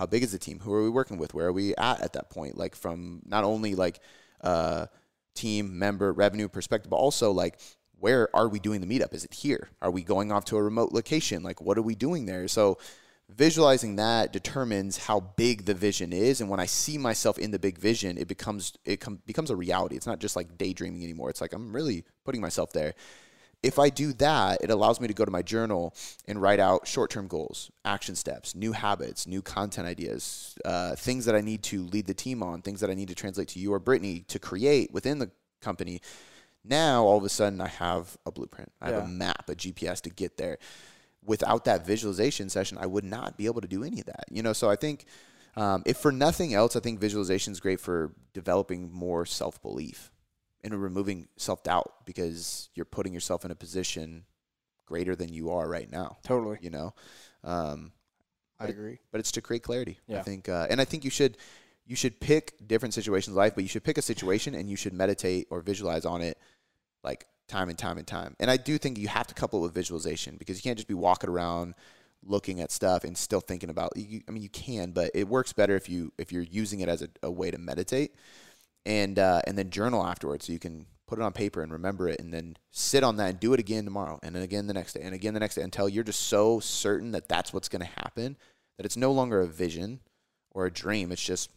how 0.00 0.06
big 0.06 0.22
is 0.22 0.32
the 0.32 0.38
team? 0.38 0.60
Who 0.60 0.72
are 0.72 0.82
we 0.82 0.88
working 0.88 1.18
with? 1.18 1.34
Where 1.34 1.48
are 1.48 1.52
we 1.52 1.76
at 1.76 2.00
at 2.00 2.14
that 2.14 2.30
point? 2.30 2.56
Like 2.56 2.74
from 2.74 3.20
not 3.26 3.44
only 3.44 3.74
like 3.74 4.00
uh, 4.40 4.86
team 5.34 5.78
member 5.78 6.10
revenue 6.10 6.48
perspective, 6.48 6.88
but 6.88 6.96
also 6.96 7.32
like 7.32 7.60
where 7.98 8.34
are 8.34 8.48
we 8.48 8.58
doing 8.60 8.80
the 8.80 8.86
meetup? 8.86 9.12
Is 9.12 9.26
it 9.26 9.34
here? 9.34 9.68
Are 9.82 9.90
we 9.90 10.02
going 10.02 10.32
off 10.32 10.46
to 10.46 10.56
a 10.56 10.62
remote 10.62 10.92
location? 10.92 11.42
Like 11.42 11.60
what 11.60 11.76
are 11.76 11.82
we 11.82 11.94
doing 11.94 12.24
there? 12.24 12.48
So 12.48 12.78
visualizing 13.28 13.96
that 13.96 14.32
determines 14.32 14.96
how 14.96 15.20
big 15.20 15.66
the 15.66 15.74
vision 15.74 16.12
is 16.12 16.40
and 16.40 16.50
when 16.50 16.58
i 16.58 16.66
see 16.66 16.98
myself 16.98 17.38
in 17.38 17.52
the 17.52 17.60
big 17.60 17.78
vision 17.78 18.18
it 18.18 18.26
becomes 18.26 18.72
it 18.84 18.98
com- 18.98 19.22
becomes 19.24 19.50
a 19.50 19.54
reality 19.54 19.94
it's 19.94 20.06
not 20.06 20.18
just 20.18 20.34
like 20.34 20.58
daydreaming 20.58 21.04
anymore 21.04 21.30
it's 21.30 21.40
like 21.40 21.52
i'm 21.52 21.72
really 21.72 22.02
putting 22.24 22.40
myself 22.40 22.72
there 22.72 22.92
if 23.62 23.78
I 23.78 23.90
do 23.90 24.12
that, 24.14 24.62
it 24.62 24.70
allows 24.70 25.00
me 25.00 25.08
to 25.08 25.14
go 25.14 25.24
to 25.24 25.30
my 25.30 25.42
journal 25.42 25.94
and 26.26 26.40
write 26.40 26.60
out 26.60 26.86
short 26.86 27.10
term 27.10 27.26
goals, 27.28 27.70
action 27.84 28.14
steps, 28.14 28.54
new 28.54 28.72
habits, 28.72 29.26
new 29.26 29.42
content 29.42 29.86
ideas, 29.86 30.56
uh, 30.64 30.94
things 30.96 31.26
that 31.26 31.34
I 31.34 31.40
need 31.40 31.62
to 31.64 31.84
lead 31.86 32.06
the 32.06 32.14
team 32.14 32.42
on, 32.42 32.62
things 32.62 32.80
that 32.80 32.90
I 32.90 32.94
need 32.94 33.08
to 33.08 33.14
translate 33.14 33.48
to 33.48 33.58
you 33.58 33.72
or 33.72 33.78
Brittany 33.78 34.24
to 34.28 34.38
create 34.38 34.92
within 34.92 35.18
the 35.18 35.30
company. 35.60 36.00
Now, 36.64 37.04
all 37.04 37.18
of 37.18 37.24
a 37.24 37.28
sudden, 37.28 37.60
I 37.60 37.68
have 37.68 38.16
a 38.24 38.32
blueprint, 38.32 38.72
I 38.80 38.86
have 38.86 38.96
Yeah. 38.96 39.04
a 39.04 39.08
map, 39.08 39.48
a 39.48 39.54
GPS 39.54 40.00
to 40.02 40.10
get 40.10 40.36
there. 40.36 40.58
Without 41.22 41.64
that 41.66 41.86
visualization 41.86 42.48
session, 42.48 42.78
I 42.80 42.86
would 42.86 43.04
not 43.04 43.36
be 43.36 43.44
able 43.44 43.60
to 43.60 43.68
do 43.68 43.84
any 43.84 44.00
of 44.00 44.06
that. 44.06 44.24
You 44.30 44.42
know, 44.42 44.52
so 44.52 44.70
I 44.70 44.76
think. 44.76 45.04
Um, 45.56 45.82
if 45.84 45.96
for 45.96 46.12
nothing 46.12 46.54
else, 46.54 46.76
I 46.76 46.80
think 46.80 47.00
visualization 47.00 47.52
is 47.52 47.58
great 47.58 47.80
for 47.80 48.12
developing 48.32 48.92
more 48.92 49.26
self 49.26 49.60
belief 49.60 50.12
and 50.62 50.74
removing 50.74 51.28
self 51.36 51.62
doubt 51.62 51.92
because 52.04 52.68
you're 52.74 52.84
putting 52.84 53.12
yourself 53.12 53.44
in 53.44 53.50
a 53.50 53.54
position 53.54 54.24
greater 54.86 55.14
than 55.14 55.32
you 55.32 55.50
are 55.50 55.68
right 55.68 55.90
now. 55.90 56.18
Totally. 56.22 56.58
You 56.60 56.70
know, 56.70 56.94
um, 57.44 57.92
I 58.58 58.66
agree. 58.66 58.98
but 59.10 59.20
it's 59.20 59.32
to 59.32 59.40
create 59.40 59.62
clarity. 59.62 59.98
I 60.10 60.22
think, 60.22 60.48
uh, 60.48 60.66
and 60.68 60.80
I 60.80 60.84
think 60.84 61.04
you 61.04 61.10
should 61.10 61.38
you 61.86 61.96
should 61.96 62.20
pick 62.20 62.54
different 62.66 62.94
situations 62.94 63.34
in 63.34 63.38
life, 63.38 63.54
but 63.54 63.64
you 63.64 63.68
should 63.68 63.82
pick 63.82 63.98
a 63.98 64.02
situation 64.02 64.54
and 64.54 64.68
you 64.70 64.76
should 64.76 64.92
meditate 64.92 65.48
or 65.50 65.60
visualize 65.60 66.04
on 66.04 66.22
it 66.22 66.38
like 67.02 67.26
time 67.48 67.68
and 67.68 67.76
time 67.76 67.98
and 67.98 68.06
time. 68.06 68.36
And 68.38 68.50
I 68.50 68.56
do 68.56 68.78
think 68.78 68.96
you 68.96 69.08
have 69.08 69.26
to 69.26 69.34
couple 69.34 69.58
it 69.58 69.62
with 69.62 69.74
visualization 69.74 70.36
because 70.36 70.56
you 70.56 70.62
can't 70.62 70.78
just 70.78 70.88
be 70.88 70.94
walking 70.94 71.28
around 71.28 71.74
looking 72.22 72.60
at 72.60 72.70
stuff 72.70 73.02
and 73.04 73.16
still 73.16 73.40
thinking 73.40 73.70
about 73.70 73.96
you, 73.96 74.20
I 74.28 74.30
mean 74.30 74.42
you 74.42 74.50
can, 74.50 74.92
but 74.92 75.10
it 75.14 75.26
works 75.26 75.52
better 75.52 75.74
if 75.74 75.88
you 75.88 76.12
if 76.18 76.32
you're 76.32 76.42
using 76.42 76.80
it 76.80 76.88
as 76.88 77.02
a, 77.02 77.08
a 77.22 77.30
way 77.30 77.50
to 77.50 77.58
meditate 77.58 78.14
and 78.86 79.18
uh, 79.18 79.40
and 79.46 79.56
then 79.58 79.70
journal 79.70 80.04
afterwards 80.04 80.46
so 80.46 80.52
you 80.52 80.58
can 80.58 80.86
put 81.06 81.18
it 81.18 81.22
on 81.22 81.32
paper 81.32 81.62
and 81.62 81.72
remember 81.72 82.08
it 82.08 82.20
and 82.20 82.32
then 82.32 82.56
sit 82.70 83.02
on 83.02 83.16
that 83.16 83.30
and 83.30 83.40
do 83.40 83.52
it 83.52 83.58
again 83.60 83.84
tomorrow 83.84 84.18
and 84.22 84.34
then 84.34 84.42
again 84.42 84.66
the 84.68 84.72
next 84.74 84.92
day 84.94 85.00
and 85.02 85.14
again 85.14 85.34
the 85.34 85.40
next 85.40 85.56
day 85.56 85.62
until 85.62 85.88
you're 85.88 86.04
just 86.04 86.20
so 86.28 86.60
certain 86.60 87.10
that 87.12 87.28
that's 87.28 87.52
what's 87.52 87.68
going 87.68 87.80
to 87.82 88.00
happen 88.00 88.36
that 88.76 88.86
it's 88.86 88.96
no 88.96 89.10
longer 89.10 89.40
a 89.40 89.46
vision 89.46 89.98
or 90.52 90.66
a 90.66 90.70
dream 90.70 91.10
it's 91.10 91.22
just 91.22 91.50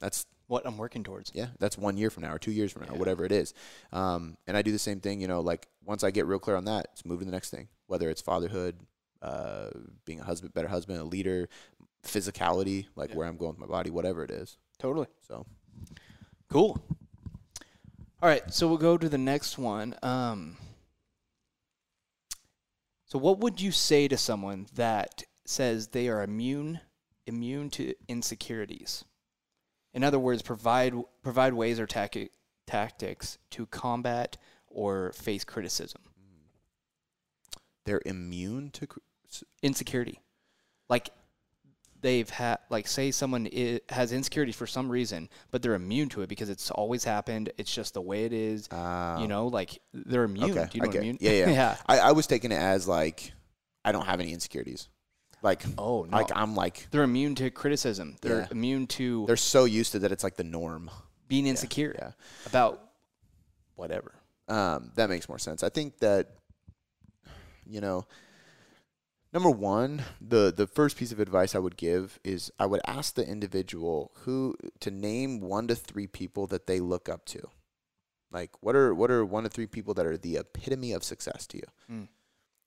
that's 0.00 0.26
What 0.48 0.66
I'm 0.66 0.76
working 0.76 1.02
towards. 1.02 1.32
yeah 1.34 1.46
that's 1.58 1.78
one 1.78 1.96
year 1.96 2.10
from 2.10 2.24
now 2.24 2.34
or 2.34 2.38
two 2.38 2.52
years 2.52 2.72
from 2.72 2.82
now 2.82 2.92
Yeah. 2.92 2.98
whatever 2.98 3.24
it 3.24 3.32
is 3.32 3.54
um, 3.92 4.36
and 4.46 4.54
i 4.56 4.60
do 4.62 4.70
the 4.70 4.78
same 4.78 5.00
thing 5.00 5.20
you 5.20 5.28
know 5.28 5.40
like 5.40 5.66
once 5.84 6.04
i 6.04 6.10
get 6.10 6.26
real 6.26 6.38
clear 6.38 6.56
on 6.56 6.66
that 6.66 6.88
it's 6.92 7.06
move 7.06 7.20
to 7.20 7.24
the 7.24 7.30
next 7.32 7.50
thing 7.50 7.68
whether 7.86 8.10
it's 8.10 8.20
fatherhood 8.20 8.76
uh, 9.22 9.70
being 10.04 10.20
a 10.20 10.24
husband 10.24 10.52
better 10.52 10.68
husband 10.68 11.00
a 11.00 11.04
leader 11.04 11.48
physicality 12.06 12.84
like 12.96 13.10
Yeah. 13.10 13.16
where 13.16 13.26
i'm 13.28 13.38
going 13.38 13.52
with 13.52 13.58
my 13.60 13.66
body 13.66 13.88
whatever 13.90 14.22
it 14.22 14.30
is 14.30 14.58
Totally. 14.78 15.06
so 15.26 15.46
Cool. 16.54 16.80
All 18.22 18.28
right, 18.28 18.54
so 18.54 18.68
we'll 18.68 18.76
go 18.76 18.96
to 18.96 19.08
the 19.08 19.18
next 19.18 19.58
one. 19.58 19.96
Um, 20.04 20.56
so, 23.06 23.18
what 23.18 23.40
would 23.40 23.60
you 23.60 23.72
say 23.72 24.06
to 24.06 24.16
someone 24.16 24.68
that 24.72 25.24
says 25.44 25.88
they 25.88 26.06
are 26.06 26.22
immune 26.22 26.78
immune 27.26 27.70
to 27.70 27.94
insecurities? 28.06 29.04
In 29.94 30.04
other 30.04 30.20
words, 30.20 30.42
provide 30.42 30.94
provide 31.24 31.54
ways 31.54 31.80
or 31.80 31.88
tacti- 31.88 32.30
tactics 32.68 33.38
to 33.50 33.66
combat 33.66 34.36
or 34.68 35.10
face 35.14 35.42
criticism. 35.42 36.02
they're 37.84 38.02
immune 38.06 38.70
to 38.70 38.86
cr- 38.86 39.00
Insecurity, 39.60 40.20
like 40.88 41.10
they've 42.04 42.28
had, 42.28 42.58
like 42.70 42.86
say 42.86 43.10
someone 43.10 43.48
i- 43.52 43.80
has 43.88 44.12
insecurity 44.12 44.52
for 44.52 44.66
some 44.66 44.88
reason, 44.90 45.28
but 45.50 45.62
they're 45.62 45.74
immune 45.74 46.08
to 46.10 46.20
it 46.22 46.28
because 46.28 46.50
it's 46.50 46.70
always 46.70 47.02
happened. 47.02 47.50
It's 47.58 47.74
just 47.74 47.94
the 47.94 48.02
way 48.02 48.24
it 48.26 48.32
is. 48.32 48.68
uh, 48.70 49.16
you 49.20 49.26
know, 49.26 49.46
like 49.48 49.80
they're 49.92 50.24
immune. 50.24 50.50
Okay, 50.56 50.66
Do 50.70 50.76
you 50.78 50.80
know 50.82 50.84
I 50.84 50.86
what 50.88 50.92
get- 50.92 50.98
I 51.02 51.06
mean? 51.06 51.18
yeah, 51.20 51.30
yeah. 51.32 51.50
yeah. 51.60 51.76
I, 51.86 51.98
I 51.98 52.12
was 52.12 52.26
taking 52.26 52.52
it 52.52 52.60
as 52.60 52.86
like 52.86 53.32
I 53.84 53.90
don't 53.92 54.06
have 54.06 54.20
any 54.20 54.32
insecurities. 54.32 54.88
Like 55.42 55.62
Oh 55.78 56.04
no. 56.04 56.16
like 56.16 56.28
I'm 56.34 56.54
like 56.54 56.86
they're 56.90 57.02
immune 57.02 57.34
to 57.36 57.50
criticism. 57.50 58.16
They're 58.22 58.40
Yeah. 58.40 58.46
immune 58.50 58.86
to 58.98 59.24
they're 59.26 59.36
so 59.36 59.64
used 59.64 59.92
to 59.92 59.98
that 60.00 60.12
it's 60.12 60.22
like 60.24 60.36
the 60.36 60.44
norm. 60.44 60.90
being 61.26 61.46
insecure 61.46 61.94
Yeah. 61.98 62.10
about 62.46 62.80
whatever. 63.76 64.12
Um, 64.48 64.92
that 64.96 65.08
makes 65.08 65.26
more 65.28 65.38
sense. 65.38 65.62
I 65.62 65.70
think 65.70 65.98
that 66.00 66.28
you 67.66 67.80
know 67.80 68.06
Number 69.34 69.50
one, 69.50 70.04
the 70.20 70.52
the 70.56 70.68
first 70.68 70.96
piece 70.96 71.10
of 71.10 71.18
advice 71.18 71.56
I 71.56 71.58
would 71.58 71.76
give 71.76 72.20
is 72.22 72.52
I 72.58 72.66
would 72.66 72.80
ask 72.86 73.14
the 73.14 73.26
individual 73.26 74.12
who 74.20 74.54
to 74.78 74.92
name 74.92 75.40
one 75.40 75.66
to 75.66 75.74
three 75.74 76.06
people 76.06 76.46
that 76.46 76.68
they 76.68 76.78
look 76.78 77.08
up 77.08 77.24
to. 77.26 77.48
Like 78.30 78.50
what 78.60 78.76
are 78.76 78.94
what 78.94 79.10
are 79.10 79.24
one 79.24 79.42
to 79.42 79.50
three 79.50 79.66
people 79.66 79.92
that 79.94 80.06
are 80.06 80.16
the 80.16 80.36
epitome 80.36 80.92
of 80.92 81.02
success 81.02 81.48
to 81.48 81.56
you? 81.56 81.64
Mm. 81.90 82.08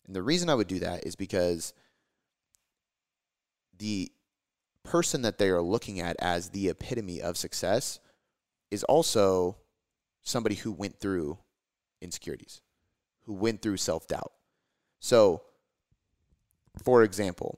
And 0.06 0.16
the 0.16 0.22
reason 0.22 0.50
I 0.50 0.56
would 0.56 0.68
do 0.68 0.80
that 0.80 1.06
is 1.06 1.16
because 1.16 1.74
the 3.78 4.12
person 4.84 5.22
that 5.22 5.38
they 5.38 5.50
are 5.50 5.62
looking 5.62 6.02
at 6.02 6.18
as 6.20 6.50
the 6.50 6.68
epitome 6.68 7.22
of 7.22 7.38
success 7.38 8.00
is 8.72 8.84
also 8.84 9.58
somebody 10.22 10.56
who 10.56 10.74
went 10.74 11.00
through 11.00 11.38
insecurities, 12.02 12.62
who 13.26 13.34
went 13.34 13.62
through 13.62 13.78
self 13.78 14.06
doubt. 14.08 14.34
So, 15.00 15.44
for 16.84 17.04
example, 17.04 17.58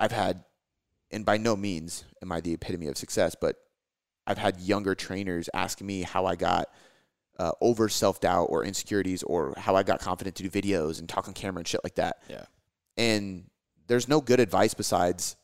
I've 0.00 0.12
had, 0.12 0.44
and 1.10 1.24
by 1.24 1.36
no 1.36 1.56
means 1.56 2.04
am 2.22 2.32
I 2.32 2.40
the 2.40 2.52
epitome 2.54 2.86
of 2.88 2.96
success, 2.96 3.34
but 3.40 3.56
I've 4.26 4.38
had 4.38 4.60
younger 4.60 4.94
trainers 4.94 5.48
asking 5.54 5.86
me 5.86 6.02
how 6.02 6.26
I 6.26 6.36
got 6.36 6.68
uh, 7.38 7.52
over 7.60 7.88
self 7.88 8.20
doubt 8.20 8.46
or 8.50 8.64
insecurities 8.64 9.22
or 9.22 9.54
how 9.56 9.76
I 9.76 9.82
got 9.82 10.00
confident 10.00 10.36
to 10.36 10.48
do 10.48 10.50
videos 10.50 10.98
and 10.98 11.08
talk 11.08 11.28
on 11.28 11.34
camera 11.34 11.60
and 11.60 11.68
shit 11.68 11.82
like 11.84 11.94
that. 11.96 12.22
Yeah. 12.28 12.44
And 12.96 13.44
there's 13.86 14.08
no 14.08 14.20
good 14.20 14.40
advice 14.40 14.74
besides 14.74 15.36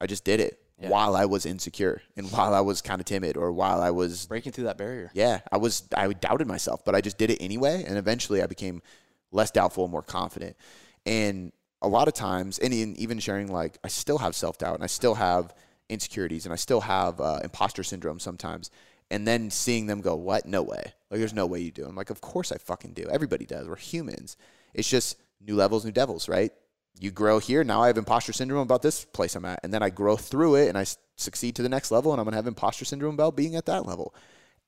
I 0.00 0.06
just 0.06 0.24
did 0.24 0.40
it 0.40 0.58
Yeah. 0.80 0.88
while 0.88 1.14
I 1.14 1.26
was 1.26 1.46
insecure 1.46 2.02
and 2.16 2.30
while 2.32 2.52
I 2.54 2.60
was 2.60 2.82
kind 2.82 3.00
of 3.00 3.04
timid 3.04 3.36
or 3.36 3.52
while 3.52 3.80
I 3.80 3.90
was 3.90 4.26
Breaking 4.26 4.50
through 4.52 4.64
that 4.64 4.76
barrier. 4.78 5.10
yeah, 5.14 5.40
I 5.52 5.58
was 5.58 5.84
I 5.96 6.12
doubted 6.12 6.46
myself, 6.48 6.84
but 6.84 6.94
I 6.94 7.00
just 7.00 7.16
did 7.18 7.30
it 7.30 7.38
anyway, 7.40 7.84
and 7.86 7.96
eventually 7.96 8.42
I 8.42 8.46
became 8.46 8.82
less 9.30 9.50
doubtful 9.50 9.84
and 9.84 9.92
more 9.92 10.02
confident. 10.02 10.56
And 11.04 11.52
a 11.82 11.88
lot 11.88 12.08
of 12.08 12.14
times, 12.14 12.58
and 12.58 12.72
even 12.72 13.18
sharing 13.18 13.48
like 13.48 13.78
I 13.84 13.88
still 13.88 14.18
have 14.18 14.34
self 14.34 14.58
doubt 14.58 14.74
and 14.74 14.84
I 14.84 14.88
still 14.88 15.14
have 15.14 15.54
insecurities 15.88 16.46
and 16.46 16.52
I 16.52 16.56
still 16.56 16.80
have 16.80 17.20
uh, 17.20 17.40
imposter 17.44 17.82
syndrome 17.82 18.18
sometimes. 18.18 18.70
And 19.08 19.26
then 19.26 19.50
seeing 19.50 19.86
them 19.86 20.00
go, 20.00 20.16
what? 20.16 20.46
No 20.46 20.62
way. 20.62 20.82
Like 21.10 21.20
there's 21.20 21.32
no 21.34 21.46
way 21.46 21.60
you 21.60 21.70
do. 21.70 21.84
I'm 21.84 21.94
like, 21.94 22.10
of 22.10 22.20
course 22.20 22.50
I 22.50 22.58
fucking 22.58 22.94
do. 22.94 23.06
Everybody 23.08 23.46
does. 23.46 23.68
We're 23.68 23.76
humans. 23.76 24.36
It's 24.74 24.90
just 24.90 25.16
new 25.40 25.54
levels, 25.54 25.84
new 25.84 25.92
devils, 25.92 26.28
right? 26.28 26.50
You 26.98 27.12
grow 27.12 27.38
here. 27.38 27.62
Now 27.62 27.82
I 27.82 27.86
have 27.86 27.98
imposter 27.98 28.32
syndrome 28.32 28.62
about 28.62 28.82
this 28.82 29.04
place 29.04 29.36
I'm 29.36 29.44
at, 29.44 29.60
and 29.62 29.72
then 29.72 29.82
I 29.82 29.90
grow 29.90 30.16
through 30.16 30.56
it 30.56 30.68
and 30.68 30.78
I 30.78 30.86
succeed 31.16 31.54
to 31.56 31.62
the 31.62 31.68
next 31.68 31.90
level, 31.90 32.12
and 32.12 32.20
I'm 32.20 32.24
gonna 32.24 32.36
have 32.36 32.46
imposter 32.46 32.84
syndrome 32.84 33.14
about 33.14 33.36
being 33.36 33.54
at 33.54 33.66
that 33.66 33.86
level 33.86 34.14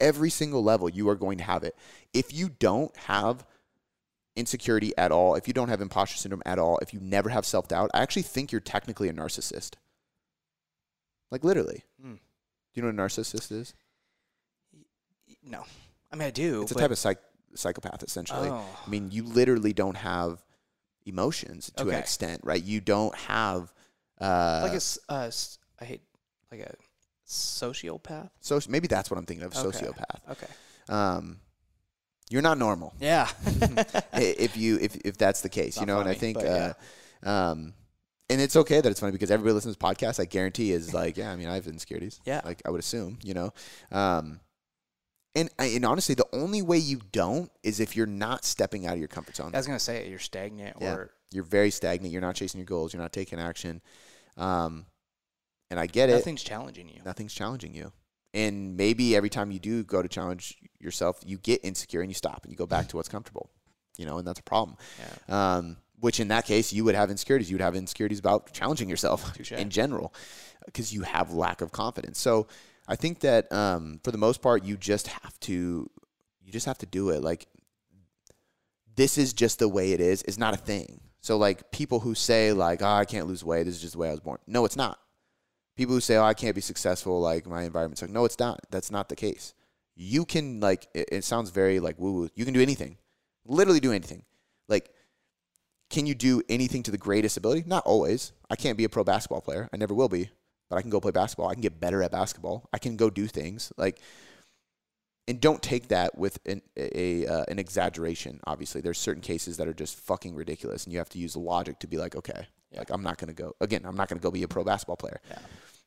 every 0.00 0.30
single 0.30 0.62
level 0.62 0.88
you 0.88 1.08
are 1.08 1.14
going 1.14 1.38
to 1.38 1.44
have 1.44 1.64
it 1.64 1.76
if 2.12 2.32
you 2.32 2.48
don't 2.48 2.96
have 2.96 3.44
insecurity 4.38 4.92
at 4.96 5.10
all 5.12 5.34
if 5.34 5.46
you 5.48 5.52
don't 5.54 5.68
have 5.68 5.80
imposter 5.80 6.16
syndrome 6.16 6.42
at 6.46 6.58
all 6.58 6.78
if 6.78 6.92
you 6.94 7.00
never 7.00 7.28
have 7.28 7.44
self-doubt 7.44 7.90
i 7.94 8.00
actually 8.00 8.22
think 8.22 8.50
you're 8.52 8.60
technically 8.60 9.08
a 9.08 9.12
narcissist 9.12 9.72
like 11.30 11.42
literally 11.44 11.82
Mm. 12.02 12.14
do 12.14 12.20
you 12.74 12.82
know 12.82 12.88
what 12.88 12.94
a 12.94 13.08
narcissist 13.08 13.50
is 13.52 13.74
No. 15.42 15.64
I 16.12 16.16
mean, 16.16 16.28
I 16.28 16.30
do. 16.30 16.62
it's 16.62 16.72
a 16.72 16.74
type 16.74 16.90
of 16.90 16.98
psych- 16.98 17.22
psychopath 17.54 18.02
essentially 18.02 18.48
Oh. 18.50 18.64
i 18.86 18.90
mean 18.90 19.10
you 19.10 19.22
literally 19.24 19.72
don't 19.72 19.96
have 19.96 20.44
emotions 21.06 21.70
to 21.76 21.88
an 21.88 21.94
extent 21.94 22.42
right 22.44 22.62
you 22.62 22.80
don't 22.80 23.14
have 23.16 23.72
uh 24.20 24.68
like 24.70 24.78
a, 24.80 25.12
uh, 25.12 25.30
I 25.80 25.84
hate, 25.84 26.02
like 26.52 26.60
a 26.60 26.74
sociopath. 27.26 28.30
so 28.40 28.60
maybe 28.68 28.86
that's 28.86 29.10
what 29.10 29.16
i'm 29.18 29.24
thinking 29.26 29.44
of 29.46 29.56
Okay. 29.56 29.66
sociopath 29.80 30.30
Okay. 30.30 30.46
um 30.88 31.40
you're 32.30 32.42
not 32.42 32.58
normal 32.58 32.94
Yeah. 33.00 33.28
if 34.14 34.56
you 34.56 34.78
if 34.80 34.96
if 35.04 35.16
that's 35.18 35.40
the 35.40 35.48
case, 35.48 35.78
you 35.80 35.86
know. 35.86 36.00
and 36.00 36.08
I 36.08 36.14
think, 36.14 36.38
uh, 36.38 36.74
um, 37.22 37.72
and 38.30 38.40
it's 38.40 38.56
okay 38.56 38.80
that 38.80 38.88
it's 38.90 39.00
funny 39.00 39.12
because 39.12 39.30
everybody 39.30 39.54
listens 39.54 39.76
to 39.76 39.82
podcasts, 39.84 40.16
podcast. 40.16 40.20
I 40.20 40.24
guarantee 40.26 40.72
is 40.72 40.92
like, 40.92 41.16
yeah, 41.16 41.32
I 41.32 41.36
mean, 41.36 41.48
I 41.48 41.54
have 41.54 41.66
insecurities. 41.66 42.20
Yeah. 42.26 42.42
like 42.44 42.60
I 42.66 42.70
would 42.70 42.80
assume, 42.80 43.18
you 43.22 43.32
know. 43.34 43.52
Um, 43.90 44.40
and 45.34 45.48
and 45.58 45.84
honestly, 45.84 46.14
the 46.14 46.26
only 46.32 46.62
way 46.62 46.78
you 46.78 47.00
don't 47.12 47.50
is 47.62 47.80
if 47.80 47.96
you're 47.96 48.06
not 48.06 48.44
stepping 48.44 48.86
out 48.86 48.94
of 48.94 48.98
your 48.98 49.08
comfort 49.08 49.36
zone. 49.36 49.52
I 49.54 49.58
was 49.58 49.66
gonna 49.66 49.78
say 49.78 50.08
you're 50.08 50.18
stagnant 50.18 50.76
Yeah. 50.80 50.94
or 50.94 51.10
You're 51.30 51.44
very 51.44 51.70
stagnant. 51.70 52.12
You're 52.12 52.22
not 52.22 52.34
chasing 52.34 52.58
your 52.58 52.66
goals. 52.66 52.92
You're 52.92 53.02
not 53.02 53.12
taking 53.12 53.38
action. 53.38 53.80
Um, 54.36 54.86
and 55.70 55.78
I 55.78 55.86
get 55.86 56.08
it. 56.08 56.14
nothing's 56.14 56.42
challenging 56.42 56.88
you. 56.88 57.00
Nothing's 57.04 57.34
challenging 57.34 57.74
you. 57.74 57.92
And 58.34 58.76
maybe 58.76 59.16
every 59.16 59.30
time 59.30 59.50
you 59.50 59.58
do 59.58 59.82
go 59.84 60.02
to 60.02 60.08
challenge 60.08 60.58
yourself, 60.78 61.20
you 61.24 61.38
get 61.38 61.64
insecure 61.64 62.02
and 62.02 62.10
you 62.10 62.14
stop 62.14 62.44
and 62.44 62.52
you 62.52 62.56
go 62.56 62.66
back 62.66 62.88
to 62.88 62.96
what's 62.96 63.08
comfortable. 63.08 63.50
You 63.96 64.06
know, 64.06 64.18
and 64.18 64.26
that's 64.26 64.40
a 64.40 64.44
problem. 64.44 64.76
Yeah. 65.28 65.56
Um, 65.56 65.76
which 66.00 66.20
in 66.20 66.28
that 66.28 66.44
case, 66.44 66.72
you 66.72 66.84
would 66.84 66.94
have 66.94 67.10
insecurities. 67.10 67.50
You 67.50 67.56
would 67.56 67.62
have 67.62 67.74
insecurities 67.74 68.18
about 68.20 68.52
challenging 68.52 68.88
yourself 68.88 69.32
Touche. 69.36 69.52
in 69.52 69.70
general 69.70 70.14
because 70.66 70.92
you 70.92 71.02
have 71.02 71.32
lack 71.32 71.60
of 71.60 71.72
confidence. 71.72 72.20
So 72.20 72.46
I 72.86 72.96
think 72.96 73.20
that 73.20 73.50
um, 73.52 74.00
for 74.04 74.12
the 74.12 74.18
most 74.18 74.40
part, 74.40 74.64
you 74.64 74.76
just 74.76 75.08
have 75.08 75.40
to, 75.40 75.90
you 76.40 76.52
just 76.52 76.66
have 76.66 76.78
to 76.78 76.86
do 76.86 77.10
it. 77.10 77.22
Like 77.22 77.48
this 78.94 79.18
is 79.18 79.32
just 79.32 79.58
the 79.58 79.68
way 79.68 79.92
it 79.92 80.00
is. 80.00 80.22
It's 80.22 80.38
not 80.38 80.54
a 80.54 80.58
thing. 80.58 81.00
So 81.20 81.36
like 81.36 81.70
people 81.72 82.00
who 82.00 82.14
say 82.14 82.52
like, 82.52 82.82
oh, 82.82 82.86
I 82.86 83.04
can't 83.04 83.26
lose 83.26 83.44
weight. 83.44 83.64
This 83.64 83.76
is 83.76 83.80
just 83.80 83.92
the 83.94 83.98
way 83.98 84.08
I 84.08 84.12
was 84.12 84.20
born. 84.20 84.38
No, 84.46 84.64
it's 84.64 84.76
not. 84.76 84.98
People 85.78 85.94
who 85.94 86.00
say, 86.00 86.16
oh, 86.16 86.24
I 86.24 86.34
can't 86.34 86.56
be 86.56 86.60
successful. 86.60 87.20
Like 87.20 87.46
my 87.46 87.62
environment's 87.62 88.02
like, 88.02 88.10
no, 88.10 88.24
it's 88.24 88.38
not. 88.40 88.58
That's 88.70 88.90
not 88.90 89.08
the 89.08 89.14
case. 89.16 89.54
You 89.94 90.24
can 90.24 90.58
like, 90.58 90.88
it, 90.92 91.08
it 91.12 91.24
sounds 91.24 91.50
very 91.50 91.78
like 91.78 91.98
woo 92.00 92.12
woo. 92.12 92.28
You 92.34 92.44
can 92.44 92.52
do 92.52 92.60
anything, 92.60 92.98
literally 93.46 93.78
do 93.80 93.92
anything. 93.92 94.24
Like, 94.68 94.90
can 95.88 96.04
you 96.04 96.16
do 96.16 96.42
anything 96.48 96.82
to 96.82 96.90
the 96.90 96.98
greatest 96.98 97.36
ability? 97.36 97.62
Not 97.64 97.86
always. 97.86 98.32
I 98.50 98.56
can't 98.56 98.76
be 98.76 98.82
a 98.84 98.88
pro 98.88 99.04
basketball 99.04 99.40
player. 99.40 99.68
I 99.72 99.76
never 99.76 99.94
will 99.94 100.08
be, 100.08 100.30
but 100.68 100.76
I 100.76 100.82
can 100.82 100.90
go 100.90 101.00
play 101.00 101.12
basketball. 101.12 101.48
I 101.48 101.54
can 101.54 101.62
get 101.62 101.78
better 101.80 102.02
at 102.02 102.10
basketball. 102.10 102.68
I 102.72 102.78
can 102.78 102.96
go 102.96 103.08
do 103.08 103.28
things 103.28 103.72
like, 103.76 104.00
and 105.28 105.40
don't 105.40 105.62
take 105.62 105.88
that 105.88 106.18
with 106.18 106.40
an 106.44 106.60
a, 106.76 107.24
uh, 107.24 107.44
an 107.46 107.60
exaggeration. 107.60 108.40
Obviously, 108.48 108.80
there's 108.80 108.98
certain 108.98 109.22
cases 109.22 109.58
that 109.58 109.68
are 109.68 109.74
just 109.74 109.94
fucking 110.00 110.34
ridiculous, 110.34 110.84
and 110.84 110.92
you 110.92 110.98
have 110.98 111.08
to 111.10 111.18
use 111.18 111.36
logic 111.36 111.78
to 111.80 111.86
be 111.86 111.98
like, 111.98 112.16
okay, 112.16 112.46
Yeah. 112.72 112.80
like 112.80 112.90
I'm 112.90 113.02
not 113.02 113.16
gonna 113.18 113.32
go 113.32 113.54
again. 113.60 113.82
I'm 113.84 113.96
not 113.96 114.08
gonna 114.08 114.20
go 114.20 114.30
be 114.30 114.42
a 114.42 114.48
pro 114.48 114.64
basketball 114.64 114.96
player. 114.96 115.20
Yeah. 115.30 115.38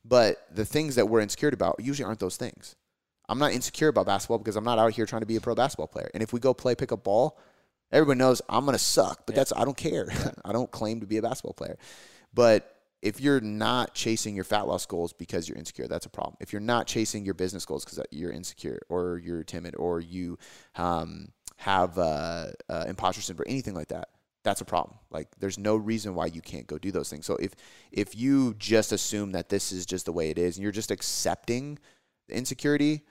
But 0.04 0.46
the 0.52 0.66
things 0.66 0.96
that 0.96 1.08
we're 1.08 1.20
insecure 1.22 1.50
about 1.50 1.76
usually 1.80 2.06
aren't 2.06 2.20
those 2.20 2.38
things. 2.38 2.76
I'm 3.30 3.40
not 3.40 3.54
insecure 3.54 3.88
about 3.88 4.08
basketball 4.08 4.40
because 4.40 4.56
I'm 4.56 4.64
not 4.64 4.80
out 4.80 4.94
here 4.94 5.06
trying 5.06 5.22
to 5.22 5.26
be 5.26 5.36
a 5.36 5.42
pro 5.42 5.56
basketball 5.56 5.88
player. 5.88 6.10
And 6.14 6.22
if 6.24 6.34
we 6.34 6.40
go 6.40 6.54
play 6.54 6.76
pickup 6.76 7.04
ball, 7.04 7.40
everyone 7.92 8.18
knows 8.18 8.42
I'm 8.50 8.66
gonna 8.66 8.78
suck. 8.78 9.26
But 9.26 9.36
Yeah. 9.36 9.40
that's 9.40 9.54
I 9.56 9.64
don't 9.64 9.78
care. 9.78 10.08
I 10.46 10.52
don't 10.52 10.72
claim 10.72 11.00
to 11.02 11.06
be 11.06 11.18
a 11.18 11.22
basketball 11.22 11.54
player. 11.54 11.78
But 12.34 12.76
if 13.02 13.20
you're 13.20 13.42
not 13.42 13.94
chasing 13.96 14.36
your 14.36 14.44
fat 14.44 14.68
loss 14.68 14.86
goals 14.86 15.14
because 15.14 15.48
you're 15.48 15.58
insecure, 15.58 15.88
that's 15.88 16.06
a 16.06 16.10
problem. 16.10 16.36
If 16.40 16.52
you're 16.54 16.60
not 16.60 16.88
chasing 16.88 17.26
your 17.26 17.34
business 17.34 17.66
goals 17.66 17.84
because 17.86 18.00
you're 18.12 18.32
insecure 18.32 18.80
or 18.90 19.18
you're 19.18 19.44
timid 19.44 19.76
or 19.76 20.00
you 20.00 20.38
um, 20.76 21.30
have 21.58 21.98
uh, 21.98 22.48
uh, 22.70 22.86
imposter 22.88 23.22
syndrome 23.22 23.46
or 23.46 23.50
anything 23.50 23.74
like 23.74 23.88
that, 23.90 24.10
that's 24.44 24.62
a 24.62 24.66
problem. 24.66 24.98
Like 25.10 25.28
there's 25.40 25.58
no 25.58 25.76
reason 25.76 26.16
why 26.16 26.28
you 26.28 26.42
can't 26.42 26.68
go 26.68 26.78
do 26.78 26.92
those 26.92 27.10
things. 27.10 27.26
So 27.26 27.36
if 27.36 27.54
if 27.92 28.16
you 28.16 28.56
just 28.56 28.92
assume 28.92 29.34
that 29.34 29.50
this 29.50 29.72
is 29.72 29.86
just 29.86 30.06
the 30.06 30.12
way 30.12 30.30
it 30.30 30.38
is 30.38 30.58
and 30.58 30.64
you're 30.64 30.72
just 30.72 30.92
accepting 30.92 31.78
the 32.28 32.36
insecurity, 32.36 33.04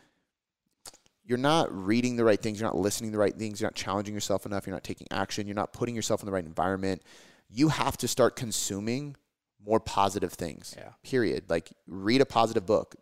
you're 1.25 1.39
not 1.39 1.73
reading 1.73 2.17
the 2.17 2.25
right 2.25 2.41
things, 2.41 2.61
you're 2.61 2.69
not 2.69 2.77
listening 2.77 3.11
to 3.11 3.17
the 3.17 3.21
right 3.21 3.37
things, 3.37 3.61
you're 3.61 3.69
not 3.69 3.75
challenging 3.75 4.15
yourself 4.15 4.47
enough, 4.47 4.67
you're 4.67 4.75
not 4.75 4.85
taking 4.85 5.07
action, 5.11 5.47
you're 5.47 5.55
not 5.55 5.73
putting 5.73 5.95
yourself 5.95 6.23
in 6.23 6.27
the 6.27 6.33
right 6.33 6.45
environment. 6.45 7.03
You 7.49 7.69
have 7.69 7.97
to 7.99 8.09
start 8.09 8.37
consuming 8.37 9.17
more 9.65 9.81
positive 9.81 10.33
things. 10.33 10.75
Yeah. 10.77 10.91
Period. 11.03 11.45
Like 11.49 11.71
read 11.87 12.21
a 12.21 12.27
positive 12.27 12.67
book. 12.67 12.97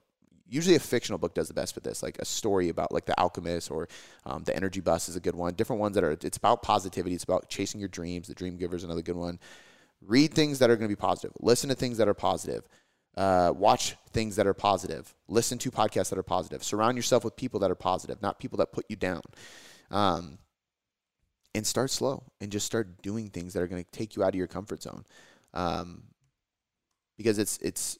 Usually 0.49 0.77
a 0.77 0.81
fictional 0.81 1.19
book 1.19 1.35
does 1.35 1.49
the 1.49 1.55
best 1.55 1.75
with 1.75 1.85
this, 1.85 2.03
like 2.03 2.19
a 2.19 2.25
story 2.25 2.69
about 2.71 2.93
like 2.93 3.05
the 3.05 3.19
alchemist 3.21 3.71
or 3.71 3.89
um, 4.25 4.45
the 4.45 4.57
energy 4.57 4.81
bus 4.81 5.09
is 5.09 5.17
a 5.17 5.21
good 5.21 5.35
one. 5.35 5.55
Different 5.55 5.81
ones 5.81 5.95
that 5.95 6.05
are 6.05 6.13
it's 6.13 6.39
about 6.39 6.63
positivity, 6.63 7.15
it's 7.15 7.25
about 7.25 7.49
chasing 7.49 7.81
your 7.81 7.89
dreams. 7.89 8.29
The 8.29 8.35
dream 8.35 8.57
giver 8.57 8.77
is 8.77 8.85
another 8.85 9.03
good 9.03 9.17
one. 9.17 9.39
Read 10.01 10.33
things 10.33 10.59
that 10.61 10.71
are 10.71 10.77
going 10.77 10.89
to 10.89 10.95
be 10.95 11.01
positive. 11.01 11.33
Listen 11.41 11.69
to 11.69 11.75
things 11.75 11.99
that 11.99 12.09
are 12.09 12.15
positive. 12.15 12.67
Uh, 13.17 13.53
watch 13.55 13.97
things 14.13 14.37
that 14.37 14.47
are 14.47 14.55
positive. 14.55 15.15
Listen 15.27 15.59
to 15.59 15.71
podcasts 15.71 16.11
that 16.11 16.19
are 16.19 16.23
positive. 16.23 16.63
Surround 16.63 16.97
yourself 16.97 17.25
with 17.25 17.37
people 17.37 17.61
that 17.61 17.71
are 17.71 17.75
positive, 17.75 18.23
not 18.23 18.39
people 18.39 18.59
that 18.59 18.73
put 18.73 18.87
you 18.89 18.97
down. 18.97 19.23
Um, 19.91 20.39
and 21.55 21.67
start 21.67 21.91
slow 21.91 22.23
and 22.41 22.53
just 22.53 22.67
start 22.67 23.03
doing 23.03 23.31
things 23.31 23.55
that 23.55 23.63
are 23.63 23.67
going 23.67 23.83
to 23.83 23.91
take 23.91 24.15
you 24.15 24.23
out 24.23 24.29
of 24.29 24.35
your 24.35 24.47
comfort 24.47 24.83
zone. 24.83 25.05
Um, 25.55 26.05
because 27.17 27.39
it's 27.39 27.59
it's 27.59 27.99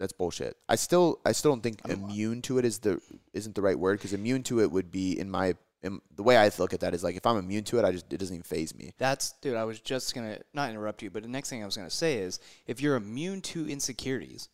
that's 0.00 0.12
bullshit. 0.12 0.56
I 0.68 0.74
still 0.74 1.20
I 1.24 1.30
still 1.32 1.52
don't 1.52 1.62
think 1.62 1.80
I'm- 1.88 2.02
immune 2.04 2.42
to 2.42 2.58
it 2.58 2.64
is 2.64 2.80
the 2.80 3.00
isn't 3.32 3.54
the 3.54 3.62
right 3.62 3.78
word 3.78 3.98
because 3.98 4.12
immune 4.12 4.42
to 4.44 4.60
it 4.60 4.72
would 4.72 4.90
be 4.90 5.16
in 5.18 5.30
my 5.30 5.54
in, 5.82 6.00
the 6.14 6.22
way 6.22 6.36
I 6.36 6.50
look 6.58 6.74
at 6.74 6.80
that 6.80 6.92
is 6.92 7.02
like 7.04 7.16
if 7.16 7.24
I'm 7.24 7.36
immune 7.38 7.64
to 7.64 7.78
it, 7.78 7.84
I 7.84 7.92
just 7.92 8.12
it 8.12 8.16
doesn't 8.18 8.34
even 8.34 8.42
phase 8.42 8.74
me. 8.74 8.92
That's 8.98 9.32
dude. 9.40 9.54
I 9.56 9.64
was 9.64 9.78
just 9.80 10.14
gonna 10.14 10.38
not 10.52 10.70
interrupt 10.70 11.02
you, 11.02 11.10
but 11.10 11.22
the 11.22 11.28
next 11.28 11.48
thing 11.50 11.62
I 11.62 11.66
was 11.66 11.76
gonna 11.76 11.88
say 11.90 12.16
is 12.18 12.40
if 12.66 12.80
you're 12.80 12.96
immune 12.96 13.40
to 13.42 13.68
insecurities, 13.68 14.48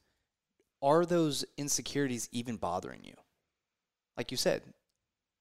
are 0.82 1.06
those 1.06 1.44
insecurities 1.56 2.28
even 2.32 2.56
bothering 2.56 3.02
you? 3.04 3.14
Like 4.16 4.30
you 4.30 4.36
said, 4.36 4.62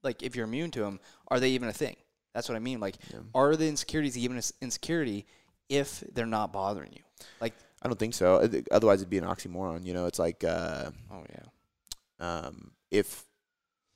like 0.03 0.24
if 0.24 0.35
you're 0.35 0.45
immune 0.45 0.71
to 0.71 0.79
them, 0.81 1.00
are 1.27 1.39
they 1.39 1.50
even 1.51 1.67
a 1.67 1.74
thing? 1.74 1.97
That's 2.33 2.50
what 2.50 2.55
I 2.55 2.59
mean. 2.59 2.79
Like, 2.79 2.97
Yeah. 3.13 3.19
are 3.33 3.55
the 3.55 3.67
insecurities 3.67 4.17
even 4.17 4.38
an 4.38 4.43
insecurity 4.62 5.25
if 5.69 6.01
they're 6.13 6.25
not 6.25 6.51
bothering 6.51 6.91
you. 6.93 7.01
Like, 7.39 7.53
I 7.86 7.88
don't 7.88 8.00
think 8.00 8.15
so. 8.15 8.50
Otherwise, 8.72 9.01
it'd 9.01 9.12
be 9.12 9.20
an 9.20 9.25
oxymoron. 9.25 9.86
You 9.86 9.94
know, 9.94 10.08
it's 10.08 10.18
like 10.18 10.44
uh, 10.44 10.89
oh 11.12 11.24
yeah, 11.30 11.46
um, 12.27 12.72
if 12.89 13.24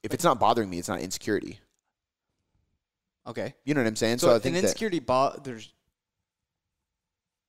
if 0.03 0.13
it's 0.13 0.23
not 0.23 0.39
bothering 0.39 0.69
me, 0.69 0.77
it's 0.77 0.87
not 0.87 1.01
insecurity. 1.01 1.59
okay. 3.25 3.55
You 3.65 3.73
know 3.73 3.81
what 3.81 3.87
I'm 3.87 3.95
saying? 3.95 4.19
So, 4.19 4.27
So, 4.27 4.31
I 4.33 4.35
an 4.35 4.41
think 4.41 4.55
that 4.57 4.63
insecurity 4.65 4.99
bo- 4.99 5.39
there's 5.43 5.73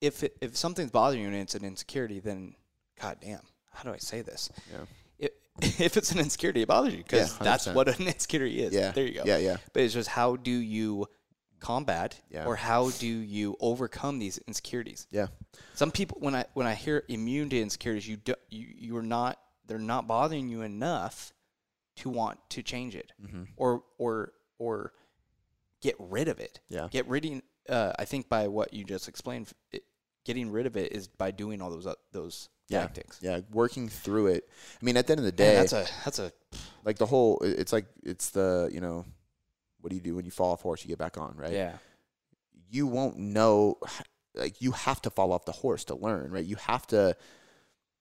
if 0.00 0.22
it, 0.22 0.34
if 0.40 0.56
something's 0.56 0.90
bothering 0.90 1.20
you 1.22 1.28
and 1.28 1.36
it's 1.36 1.54
an 1.54 1.64
insecurity, 1.64 2.20
then 2.20 2.54
god 3.00 3.18
damn, 3.20 3.42
how 3.72 3.82
do 3.82 3.92
I 3.94 3.98
say 3.98 4.22
this? 4.22 4.48
Yeah. 4.72 4.78
It, 5.18 5.34
if 5.80 5.96
it's 5.98 6.10
an 6.12 6.18
insecurity, 6.20 6.62
it 6.62 6.68
bothers 6.68 6.94
you 6.94 7.02
because 7.04 7.30
Yeah, 7.38 7.44
that's 7.44 7.66
100%. 7.68 7.74
what 7.74 8.00
an 8.00 8.06
insecurity 8.06 8.62
is. 8.62 8.72
yeah, 8.72 8.92
there 8.92 9.04
you 9.06 9.12
go. 9.14 9.22
Yeah, 9.26 9.36
yeah, 9.36 9.58
But 9.74 9.82
it's 9.82 9.92
just 9.92 10.08
how 10.08 10.36
do 10.36 10.50
you 10.50 11.06
combat 11.60 12.20
Yeah. 12.30 12.46
or 12.46 12.56
how 12.56 12.90
do 12.90 13.06
you 13.06 13.56
overcome 13.60 14.18
these 14.18 14.38
insecurities? 14.46 15.06
yeah. 15.10 15.26
Some 15.74 15.90
people, 15.90 16.18
when 16.20 16.34
I 16.34 16.44
when 16.54 16.66
I 16.66 16.74
hear 16.74 17.04
immune 17.08 17.48
to 17.50 17.60
insecurities, 17.60 18.08
you 18.08 18.16
do, 18.16 18.34
you 18.50 18.66
you 18.76 18.96
are 18.96 19.02
not 19.02 19.38
they're 19.66 19.78
not 19.78 20.06
bothering 20.06 20.48
you 20.48 20.62
enough 20.62 21.32
to 21.96 22.08
want 22.10 22.38
to 22.50 22.62
change 22.62 22.94
it 22.96 23.12
Mm-hmm. 23.22 23.44
or 23.56 23.82
or 23.98 24.32
or 24.58 24.92
get 25.80 25.96
rid 25.98 26.28
of 26.28 26.38
it. 26.40 26.60
Yeah. 26.68 26.88
Get 26.90 27.06
rid 27.08 27.24
of. 27.26 27.42
Uh, 27.68 27.92
I 27.98 28.04
think 28.04 28.28
by 28.28 28.48
what 28.48 28.72
you 28.74 28.84
just 28.84 29.08
explained, 29.08 29.50
it, 29.72 29.84
getting 30.24 30.50
rid 30.50 30.66
of 30.66 30.76
it 30.76 30.92
is 30.92 31.08
by 31.08 31.30
doing 31.30 31.60
all 31.62 31.70
those 31.70 31.86
uh, 31.86 31.94
those 32.12 32.48
Yeah. 32.68 32.80
tactics. 32.82 33.18
Yeah, 33.22 33.40
working 33.50 33.88
through 33.88 34.28
it. 34.28 34.48
I 34.80 34.84
mean, 34.84 34.96
at 34.96 35.06
the 35.06 35.12
end 35.12 35.20
of 35.20 35.24
the 35.26 35.42
Man, 35.42 35.52
day, 35.52 35.56
that's 35.56 35.72
a 35.72 35.86
that's 36.04 36.18
a 36.18 36.32
like 36.84 36.98
the 36.98 37.06
whole, 37.06 37.38
it's 37.42 37.72
like 37.72 37.86
it's 38.02 38.30
the 38.30 38.70
you 38.72 38.80
know, 38.80 39.04
what 39.80 39.90
do 39.90 39.96
you 39.96 40.02
do 40.02 40.16
when 40.16 40.24
you 40.24 40.30
fall 40.30 40.52
off 40.52 40.60
a 40.60 40.62
horse? 40.62 40.84
You 40.84 40.88
get 40.88 40.98
back 40.98 41.18
on, 41.18 41.34
right? 41.36 41.52
yeah 41.52 41.78
You 42.70 42.86
won't 42.86 43.18
know, 43.18 43.78
like 44.34 44.60
you 44.60 44.72
have 44.72 45.02
to 45.02 45.10
fall 45.10 45.32
off 45.32 45.44
the 45.44 45.52
horse 45.52 45.84
to 45.84 45.94
learn, 45.94 46.30
right? 46.30 46.44
You 46.44 46.56
have 46.56 46.86
to. 46.88 47.16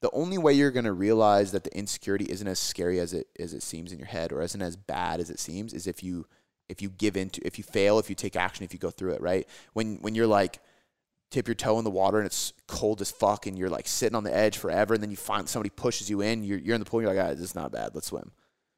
The 0.02 0.12
only 0.12 0.38
way 0.38 0.54
you're 0.54 0.72
gonna 0.72 0.94
realize 0.94 1.52
that 1.52 1.66
the 1.66 1.78
insecurity 1.78 2.26
isn't 2.26 2.48
as 2.48 2.60
scary 2.60 3.00
as 3.00 3.14
it 3.14 3.28
as 3.38 3.54
it 3.54 3.64
seems 3.64 3.92
in 3.92 4.00
your 4.00 4.08
head, 4.08 4.32
or 4.32 4.42
isn't 4.42 4.62
as 4.62 4.78
bad 4.78 5.20
as 5.20 5.30
it 5.30 5.40
seems, 5.40 5.74
is 5.74 5.88
if 5.88 6.04
you 6.04 6.26
if 6.70 6.82
you 6.82 6.90
give 6.90 7.18
into 7.18 7.46
if 7.46 7.58
you 7.58 7.64
fail, 7.64 8.00
if 8.00 8.10
you 8.10 8.16
take 8.16 8.36
action, 8.36 8.64
if 8.64 8.72
you 8.72 8.80
go 8.80 8.92
through 8.92 9.14
it, 9.14 9.22
right? 9.22 9.48
When 9.74 9.98
when 9.98 10.16
you're 10.16 10.28
like 10.28 10.60
tip 11.32 11.48
your 11.48 11.56
toe 11.56 11.78
in 11.78 11.84
the 11.84 11.92
water 11.92 12.18
and 12.18 12.26
it's 12.26 12.54
cold 12.68 13.02
as 13.02 13.12
fuck 13.12 13.46
and 13.46 13.58
you're 13.58 13.70
like 13.70 13.88
sitting 13.88 14.16
on 14.16 14.24
the 14.24 14.36
edge 14.36 14.58
forever 14.58 14.96
and 14.96 15.04
then 15.04 15.12
you 15.12 15.18
find 15.18 15.48
somebody 15.48 15.70
pushes 15.70 16.10
you 16.10 16.22
in, 16.22 16.44
you're, 16.44 16.58
you're 16.58 16.74
in 16.74 16.82
the 16.82 16.86
pool 16.86 17.00
and 17.00 17.08
you're 17.08 17.16
like, 17.16 17.24
ah, 17.24 17.34
this 17.34 17.44
is 17.44 17.56
not 17.56 17.72
bad, 17.72 17.94
let's 17.94 18.08
swim. 18.08 18.32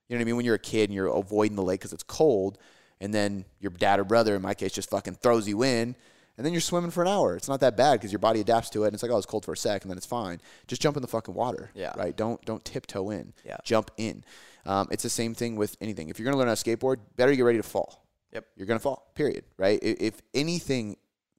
You 0.10 0.16
know 0.16 0.20
what 0.20 0.24
I 0.24 0.26
mean? 0.26 0.36
When 0.36 0.46
you're 0.46 0.56
a 0.56 0.60
kid 0.60 0.90
and 0.90 0.94
you're 0.94 1.08
avoiding 1.08 1.56
the 1.56 1.64
lake 1.64 1.80
because 1.80 1.94
it's 1.94 2.04
cold 2.04 2.58
and 3.02 3.14
then 3.14 3.44
your 3.60 3.72
dad 3.72 4.00
or 4.00 4.06
brother, 4.06 4.36
in 4.36 4.42
my 4.42 4.54
case, 4.54 4.72
just 4.72 4.90
fucking 4.90 5.16
throws 5.16 5.48
you 5.48 5.64
in 5.64 5.96
and 6.38 6.46
then 6.46 6.54
you're 6.54 6.62
swimming 6.62 6.92
for 6.92 7.02
an 7.02 7.10
hour. 7.10 7.36
It's 7.36 7.50
not 7.50 7.60
that 7.60 7.76
bad 7.76 8.00
because 8.00 8.12
your 8.14 8.20
body 8.20 8.40
adapts 8.40 8.70
to 8.72 8.84
it 8.84 8.88
and 8.88 8.94
it's 8.94 9.04
like, 9.04 9.12
oh, 9.12 9.18
it's 9.18 9.26
cold 9.26 9.44
for 9.44 9.52
a 9.54 9.58
sec 9.58 9.82
and 9.82 9.92
then 9.92 9.98
it's 9.98 10.06
fine. 10.06 10.40
Just 10.68 10.82
jump 10.82 10.96
in 10.96 11.02
the 11.02 11.08
fucking 11.08 11.34
water. 11.34 11.72
Yeah. 11.76 11.92
Right? 11.98 12.16
Don't, 12.16 12.40
don't 12.46 12.64
tiptoe 12.64 13.10
in. 13.10 13.34
Yeah. 13.46 13.58
Jump 13.66 13.92
in. 13.98 14.24
Um, 14.66 14.88
it's 14.92 15.04
the 15.04 15.10
same 15.10 15.34
thing 15.36 15.56
with 15.58 15.76
anything. 15.82 16.08
If 16.10 16.18
you're 16.20 16.24
going 16.26 16.34
to 16.36 16.40
learn 16.40 16.48
how 16.48 16.56
to 16.56 16.64
skateboard, 16.64 16.98
better 17.18 17.36
get 17.36 17.42
ready 17.42 17.58
to 17.60 17.64
fall. 17.64 18.06
Yep. 18.32 18.46
You're 18.56 18.68
going 18.68 18.80
to 18.80 18.84
fall, 18.84 19.12
period. 19.16 19.44
Right? 19.58 19.80
I- 19.84 19.98
If 20.00 20.22
anything, 20.34 20.96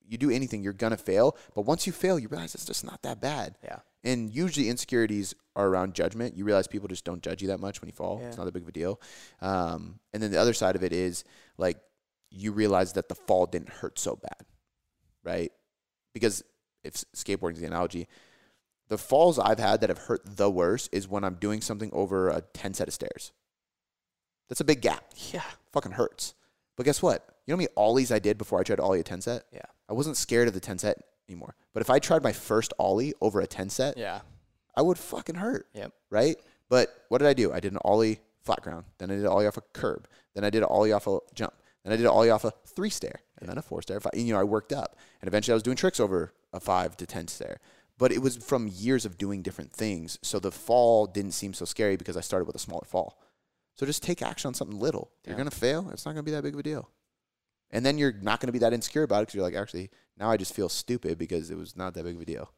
you 0.06 0.18
do 0.18 0.30
anything, 0.30 0.62
you're 0.62 0.72
going 0.74 0.90
to 0.90 0.96
fail. 0.96 1.36
But 1.54 1.62
once 1.62 1.86
you 1.86 1.92
fail, 1.92 2.18
you 2.18 2.28
realize 2.28 2.54
it's 2.54 2.66
just 2.66 2.84
not 2.84 3.00
that 3.02 3.20
bad. 3.20 3.56
yeah 3.64 3.78
And 4.04 4.34
usually 4.34 4.68
insecurities 4.68 5.34
are 5.54 5.68
around 5.68 5.94
judgment. 5.94 6.36
You 6.36 6.44
realize 6.44 6.66
people 6.66 6.88
just 6.88 7.04
don't 7.04 7.22
judge 7.22 7.40
you 7.42 7.48
that 7.48 7.60
much 7.60 7.80
when 7.80 7.88
you 7.88 7.92
fall. 7.92 8.18
Yeah. 8.20 8.28
It's 8.28 8.36
not 8.36 8.44
that 8.44 8.54
big 8.54 8.62
of 8.62 8.68
a 8.68 8.72
deal. 8.72 9.00
Um, 9.40 10.00
and 10.12 10.22
then 10.22 10.30
the 10.30 10.40
other 10.40 10.54
side 10.54 10.74
of 10.76 10.82
it 10.82 10.92
is 10.92 11.24
like 11.56 11.78
you 12.30 12.52
realize 12.52 12.94
that 12.94 13.08
the 13.08 13.14
fall 13.14 13.46
didn't 13.46 13.68
hurt 13.68 13.98
so 13.98 14.16
bad, 14.16 14.46
right? 15.22 15.52
Because 16.14 16.42
if 16.82 16.94
skateboarding 17.14 17.54
is 17.54 17.60
the 17.60 17.66
analogy, 17.66 18.08
the 18.88 18.98
falls 18.98 19.38
I've 19.38 19.58
had 19.58 19.80
that 19.82 19.90
have 19.90 19.98
hurt 19.98 20.22
the 20.24 20.50
worst 20.50 20.88
is 20.92 21.06
when 21.08 21.22
I'm 21.24 21.34
doing 21.36 21.60
something 21.60 21.90
over 21.92 22.28
a 22.28 22.40
10 22.40 22.74
set 22.74 22.88
of 22.88 22.94
stairs. 22.94 23.32
That's 24.48 24.60
a 24.60 24.64
big 24.64 24.80
gap. 24.82 25.04
yeah 25.32 25.42
Fucking 25.72 25.92
hurts. 25.92 26.34
But 26.76 26.84
guess 26.84 27.00
what? 27.02 27.24
You 27.46 27.52
know 27.52 27.56
how 27.56 27.58
many 27.58 27.68
ollies 27.76 28.10
I 28.10 28.18
did 28.18 28.36
before 28.38 28.58
I 28.58 28.62
tried 28.64 28.76
to 28.76 28.82
ollie 28.82 29.00
a 29.00 29.04
10 29.04 29.20
set? 29.20 29.44
yeah 29.52 29.60
I 29.88 29.92
wasn't 29.92 30.16
scared 30.16 30.48
of 30.48 30.54
the 30.54 30.60
10 30.60 30.78
set 30.78 30.98
anymore. 31.28 31.54
But 31.72 31.80
if 31.82 31.90
I 31.90 31.98
tried 31.98 32.22
my 32.22 32.32
first 32.32 32.72
ollie 32.78 33.14
over 33.20 33.40
a 33.40 33.46
10 33.46 33.70
set, 33.70 33.96
yeah 33.96 34.20
I 34.74 34.82
would 34.82 34.98
fucking 34.98 35.36
hurt, 35.36 35.66
yep 35.74 35.92
right? 36.10 36.36
But 36.68 36.88
what 37.08 37.18
did 37.18 37.28
I 37.28 37.34
do? 37.34 37.52
I 37.52 37.60
did 37.60 37.72
an 37.72 37.78
ollie 37.84 38.20
flat 38.42 38.62
ground. 38.62 38.84
Then 38.98 39.10
I 39.10 39.14
did 39.14 39.22
an 39.22 39.28
ollie 39.28 39.46
off 39.46 39.56
a 39.56 39.62
curb. 39.72 40.08
Then 40.34 40.44
I 40.44 40.50
did 40.50 40.62
an 40.62 40.68
ollie 40.70 40.92
off 40.92 41.06
a 41.06 41.18
jump. 41.34 41.54
Then 41.84 41.92
I 41.92 41.96
did 41.96 42.06
an 42.06 42.10
ollie 42.10 42.30
off 42.30 42.44
a 42.44 42.52
three 42.66 42.90
stair, 42.90 43.20
and 43.38 43.48
then 43.48 43.58
a 43.58 43.62
four 43.62 43.82
stair. 43.82 44.00
Five, 44.00 44.12
you 44.14 44.32
know, 44.32 44.40
I 44.40 44.44
worked 44.44 44.72
up, 44.72 44.96
and 45.20 45.28
eventually 45.28 45.52
I 45.52 45.56
was 45.56 45.62
doing 45.62 45.76
tricks 45.76 46.00
over 46.00 46.32
a 46.52 46.60
five 46.60 46.96
to 46.98 47.06
ten 47.06 47.28
stair. 47.28 47.60
But 47.98 48.12
it 48.12 48.22
was 48.22 48.36
from 48.36 48.68
years 48.68 49.04
of 49.04 49.18
doing 49.18 49.42
different 49.42 49.72
things, 49.72 50.18
so 50.22 50.38
the 50.38 50.50
fall 50.50 51.06
didn't 51.06 51.32
seem 51.32 51.52
so 51.52 51.64
scary 51.64 51.96
because 51.96 52.16
I 52.16 52.20
started 52.20 52.46
with 52.46 52.56
a 52.56 52.60
smaller 52.60 52.86
fall. 52.86 53.18
So 53.74 53.86
just 53.86 54.02
take 54.02 54.22
action 54.22 54.48
on 54.48 54.54
something 54.54 54.78
little. 54.78 55.10
You're 55.26 55.36
gonna 55.36 55.50
fail. 55.50 55.88
It's 55.92 56.06
not 56.06 56.12
gonna 56.12 56.22
be 56.22 56.30
that 56.32 56.42
big 56.42 56.54
of 56.54 56.60
a 56.60 56.62
deal. 56.62 56.88
And 57.72 57.84
then 57.86 57.98
you're 57.98 58.12
not 58.12 58.40
gonna 58.40 58.52
be 58.52 58.58
that 58.60 58.72
insecure 58.72 59.02
about 59.02 59.18
it 59.18 59.22
because 59.22 59.34
you're 59.34 59.44
like, 59.44 59.54
actually, 59.54 59.90
now 60.18 60.30
I 60.30 60.36
just 60.36 60.54
feel 60.54 60.68
stupid 60.68 61.18
because 61.18 61.50
it 61.50 61.56
was 61.56 61.76
not 61.76 61.94
that 61.94 62.04
big 62.04 62.16
of 62.16 62.22
a 62.22 62.24
deal. 62.24 62.52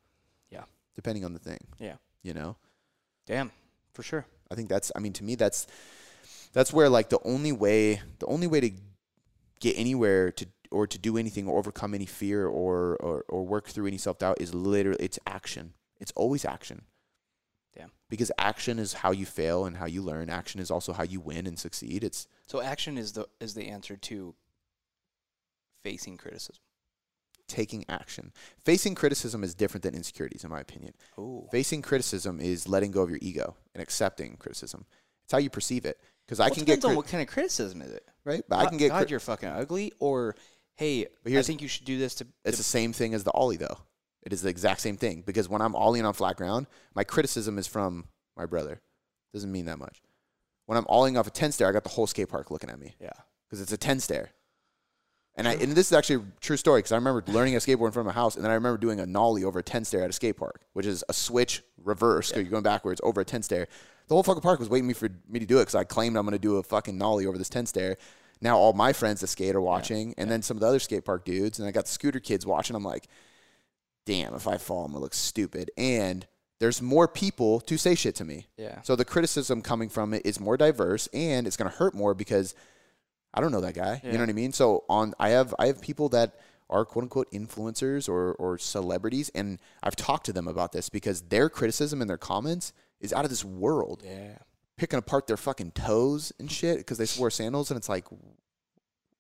Yeah. 0.51 0.65
Depending 0.95 1.25
on 1.25 1.33
the 1.33 1.39
thing. 1.39 1.61
Yeah. 1.79 1.97
You 2.23 2.35
know. 2.35 2.57
damn 3.27 3.51
for 3.93 4.03
sure 4.03 4.27
I 4.51 4.55
think 4.55 4.69
that's 4.69 4.91
I 4.97 4.99
mean 4.99 5.13
to 5.15 5.25
me 5.25 5.35
that's 5.35 5.67
that's 6.53 6.73
where 6.73 6.89
like 6.89 7.11
the 7.11 7.21
only 7.25 7.53
way 7.53 8.01
the 8.19 8.27
only 8.27 8.47
way 8.47 8.61
to 8.61 8.71
get 9.61 9.79
anywhere 9.79 10.31
to 10.33 10.47
or 10.71 10.87
to 10.87 10.99
do 10.99 11.17
anything 11.17 11.49
or 11.49 11.59
overcome 11.59 11.95
any 11.95 12.07
fear 12.07 12.47
or 12.47 12.97
or, 12.97 13.25
or 13.29 13.47
work 13.47 13.69
through 13.69 13.87
any 13.87 13.99
self 13.99 14.19
doubt 14.19 14.41
is 14.41 14.55
literally 14.55 15.03
it's 15.03 15.19
action. 15.27 15.75
It's 16.01 16.13
always 16.17 16.45
action. 16.45 16.83
Damn. 17.77 17.93
Because 18.11 18.31
action 18.39 18.79
is 18.79 18.95
how 18.95 19.11
you 19.13 19.25
fail 19.25 19.65
and 19.65 19.77
how 19.77 19.87
you 19.87 20.03
learn. 20.03 20.29
Action 20.29 20.61
is 20.61 20.71
also 20.71 20.93
how 20.93 21.05
you 21.05 21.21
win 21.21 21.47
and 21.47 21.59
succeed. 21.59 22.05
It's 22.05 22.27
so 22.47 22.61
action 22.61 22.99
is 22.99 23.13
the 23.13 23.27
is 23.41 23.55
the 23.55 23.69
answer 23.69 23.97
to 23.97 24.35
facing 25.85 26.17
criticism 26.17 26.57
taking 27.47 27.85
action. 27.89 28.33
Facing 28.65 28.95
criticism 28.95 29.45
is 29.45 29.55
different 29.55 29.83
than 29.83 29.95
insecurities 29.95 30.45
in 30.45 30.51
my 30.51 30.61
opinion. 30.61 30.95
oh 31.19 31.47
Facing 31.51 31.83
criticism 31.83 32.41
is 32.41 32.69
letting 32.69 32.91
go 32.91 33.03
of 33.03 33.11
your 33.11 33.19
ego 33.23 33.57
and 33.75 33.83
accepting 33.83 34.37
criticism. 34.37 34.87
It's 35.25 35.33
how 35.33 35.39
you 35.39 35.51
perceive 35.51 35.85
it. 35.85 35.99
Because 36.27 36.41
I 36.41 36.45
well, 36.45 36.55
can 36.55 36.63
it 36.63 36.67
get 36.67 36.75
depends 36.77 36.85
on 36.87 36.97
what 36.97 37.07
kind 37.07 37.23
of 37.23 37.29
criticism 37.29 37.83
is 37.83 37.93
it 37.93 38.09
right, 38.25 38.43
but 38.49 38.61
I 38.61 38.67
can 38.67 38.79
get 38.79 38.89
God, 38.89 39.11
you're 39.11 39.21
fucking 39.21 39.49
ugly 39.49 39.93
or 39.99 40.35
hey 40.77 41.07
But 41.23 41.33
I 41.35 41.43
think 41.43 41.61
you 41.61 41.69
should 41.69 41.85
do 41.85 41.99
this 41.99 42.15
to, 42.17 42.27
It's 42.45 42.57
to 42.57 42.61
the 42.61 42.65
same 42.65 42.93
thing 42.93 43.13
as 43.13 43.25
the 43.25 43.33
ollie, 43.33 43.59
though. 43.59 43.79
It 44.23 44.33
is 44.33 44.41
the 44.41 44.49
exact 44.49 44.81
same 44.81 44.97
thing 44.97 45.23
because 45.27 45.51
when 45.51 45.61
I'm 45.61 45.75
ollieing 45.75 46.07
on 46.07 46.15
flat 46.15 46.37
ground, 46.37 46.67
my 46.95 47.05
criticism 47.05 47.59
is 47.59 47.67
from 47.67 48.07
my 48.39 48.47
brother. 48.47 48.81
Doesn't 49.35 49.53
mean 49.53 49.67
that 49.67 49.79
much. 49.79 50.01
When 50.65 50.79
I'm 50.79 50.87
ollieing 50.87 51.19
off 51.19 51.27
a 51.27 51.31
10 51.31 51.53
stair, 51.53 51.69
I 51.69 51.73
got 51.73 51.85
the 51.85 51.91
whole 51.91 52.07
skate 52.07 52.31
park 52.31 52.51
looking 52.51 52.71
at 52.71 52.81
me 52.81 52.95
yeah 52.99 53.11
because 53.47 53.61
it's 53.61 53.73
a 53.73 53.77
10 53.77 54.01
stair. 54.01 54.31
And, 55.37 55.49
I, 55.49 55.55
and 55.55 55.73
this 55.73 55.89
is 55.89 55.93
actually 55.93 56.17
a 56.17 56.41
true 56.41 56.57
story 56.57 56.79
because 56.79 56.93
I 56.93 56.97
remember 56.97 57.25
learning 57.27 57.57
a 57.57 57.59
skateboard 57.59 57.87
in 57.87 57.93
front 57.93 58.09
of 58.09 58.15
my 58.15 58.21
house, 58.21 58.37
and 58.37 58.45
then 58.45 58.53
I 58.53 58.55
remember 58.55 58.79
doing 58.79 59.01
a 59.01 59.07
nollie 59.07 59.43
over 59.43 59.59
a 59.59 59.63
10 59.63 59.85
stair 59.85 60.05
at 60.05 60.11
a 60.11 60.13
skate 60.13 60.37
park, 60.37 60.63
which 60.75 60.87
is 60.87 61.03
a 61.09 61.13
switch 61.13 61.63
reverse. 61.83 62.29
So 62.29 62.37
you're 62.37 62.51
going 62.51 62.63
backwards 62.63 63.01
over 63.03 63.21
a 63.21 63.25
10 63.25 63.43
stair. 63.43 63.67
The 64.07 64.15
whole 64.15 64.23
fucking 64.23 64.43
park 64.43 64.61
was 64.61 64.69
waiting 64.69 64.87
me 64.87 64.95
for 64.95 65.09
me 65.29 65.41
to 65.41 65.47
do 65.47 65.59
it 65.59 65.63
because 65.63 65.75
I 65.75 65.85
claimed 65.85 66.17
I'm 66.17 66.25
going 66.25 66.33
to 66.33 66.39
do 66.39 66.57
a 66.57 66.63
fucking 66.63 66.97
nollie 66.97 67.27
over 67.27 67.37
this 67.37 67.49
10 67.49 67.67
stair. 67.67 67.97
Now 68.41 68.59
all 68.59 68.75
my 68.75 68.93
friends 68.93 69.23
that 69.23 69.29
skate 69.29 69.57
are 69.57 69.61
watching, 69.61 70.15
and 70.19 70.31
then 70.31 70.43
some 70.43 70.57
of 70.57 70.61
the 70.61 70.67
other 70.67 70.79
skate 70.79 71.05
park 71.05 71.25
dudes, 71.25 71.59
and 71.59 71.67
I 71.67 71.73
got 71.73 71.87
the 71.87 71.91
scooter 71.91 72.21
kids 72.21 72.47
watching. 72.47 72.77
I'm 72.77 72.85
like, 72.85 73.09
damn, 74.07 74.35
if 74.35 74.47
I 74.47 74.59
fall, 74.59 74.85
I'm 74.85 74.93
gonna 74.93 75.03
look 75.03 75.15
stupid. 75.15 75.71
And 75.77 76.27
there's 76.61 76.81
more 76.81 77.09
people 77.09 77.61
to 77.61 77.77
say 77.77 77.95
shit 77.95 78.15
to 78.17 78.25
me. 78.25 78.47
yeah 78.57 78.81
So 78.83 78.97
the 78.97 79.05
criticism 79.05 79.61
coming 79.63 79.89
from 79.89 80.15
it 80.15 80.23
is 80.25 80.39
more 80.39 80.57
diverse 80.57 81.09
and 81.13 81.47
it's 81.47 81.57
going 81.57 81.71
to 81.71 81.77
hurt 81.77 81.95
more 81.95 82.15
because 82.15 82.55
I 83.35 83.41
don't 83.41 83.53
know 83.53 83.61
that 83.61 83.75
guy. 83.75 84.01
You 84.05 84.13
know 84.13 84.21
what 84.21 84.29
I 84.29 84.33
mean? 84.33 84.53
So 84.53 84.85
on 84.89 85.13
I 85.19 85.31
have 85.31 85.55
I 85.59 85.67
have 85.67 85.81
people 85.81 86.09
that 86.11 86.37
are 86.71 86.85
quote 86.85 87.03
unquote 87.03 87.31
influencers 87.33 88.09
or 88.09 88.35
or 88.35 88.57
celebrities 88.59 89.31
and 89.35 89.59
I've 89.83 89.97
talked 89.97 90.27
to 90.27 90.33
them 90.33 90.49
about 90.49 90.73
this 90.73 90.89
because 90.89 91.21
their 91.23 91.51
criticism 91.51 92.01
and 92.01 92.09
their 92.09 92.17
comments 92.19 92.73
is 93.01 93.13
out 93.13 93.25
of 93.25 93.31
this 93.31 93.45
world. 93.45 94.03
yeah 94.05 94.39
Picking 94.77 94.99
apart 94.99 95.27
their 95.27 95.37
fucking 95.37 95.73
toes 95.73 96.33
and 96.39 96.51
shit 96.51 96.79
because 96.79 96.99
they 96.99 97.07
wore 97.21 97.31
sandals 97.31 97.71
and 97.71 97.77
it's 97.77 97.89
like 97.89 98.07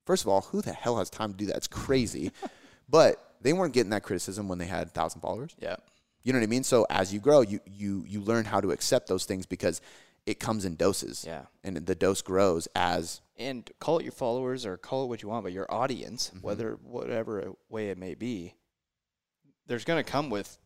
first 0.07 0.22
of 0.24 0.29
all, 0.29 0.42
who 0.42 0.62
the 0.62 0.72
hell 0.72 0.98
has 0.98 1.11
time 1.11 1.33
to 1.33 1.37
do 1.37 1.46
that? 1.46 1.57
It's 1.57 1.66
crazy. 1.68 2.31
but 2.88 3.35
they 3.40 3.53
weren't 3.53 3.72
getting 3.74 3.90
that 3.90 4.03
criticism 4.03 4.48
when 4.48 4.59
they 4.59 4.66
had 4.66 4.87
1000 4.88 5.20
followers. 5.20 5.55
yeah 5.59 5.77
You 6.22 6.33
know 6.33 6.38
what 6.38 6.44
I 6.44 6.48
mean? 6.48 6.64
So 6.64 6.87
as 6.90 7.12
you 7.12 7.20
grow, 7.20 7.40
you 7.42 7.61
you 7.66 8.05
you 8.07 8.20
learn 8.20 8.44
how 8.46 8.61
to 8.61 8.70
accept 8.72 9.07
those 9.09 9.24
things 9.27 9.46
because 9.46 9.81
it 10.26 10.40
comes 10.40 10.64
in 10.64 10.74
doses. 10.76 11.24
yeah 11.26 11.42
And 11.62 11.76
the 11.76 11.94
dose 11.94 12.22
grows 12.22 12.66
as 12.74 13.20
and 13.37 13.68
call 13.80 13.98
it 13.98 14.04
your 14.04 14.12
followers 14.12 14.64
or 14.64 14.76
call 14.76 15.04
it 15.04 15.08
what 15.08 15.22
you 15.22 15.28
want, 15.28 15.44
but 15.44 15.52
your 15.52 15.66
audience, 15.72 16.30
Mm-hmm. 16.30 16.46
whether 16.46 16.78
whatever 16.82 17.52
way 17.68 17.90
it 17.90 17.98
may 17.98 18.14
be, 18.14 18.54
there's 19.66 19.84
going 19.84 20.02
to 20.02 20.08
come 20.10 20.30
with 20.30 20.58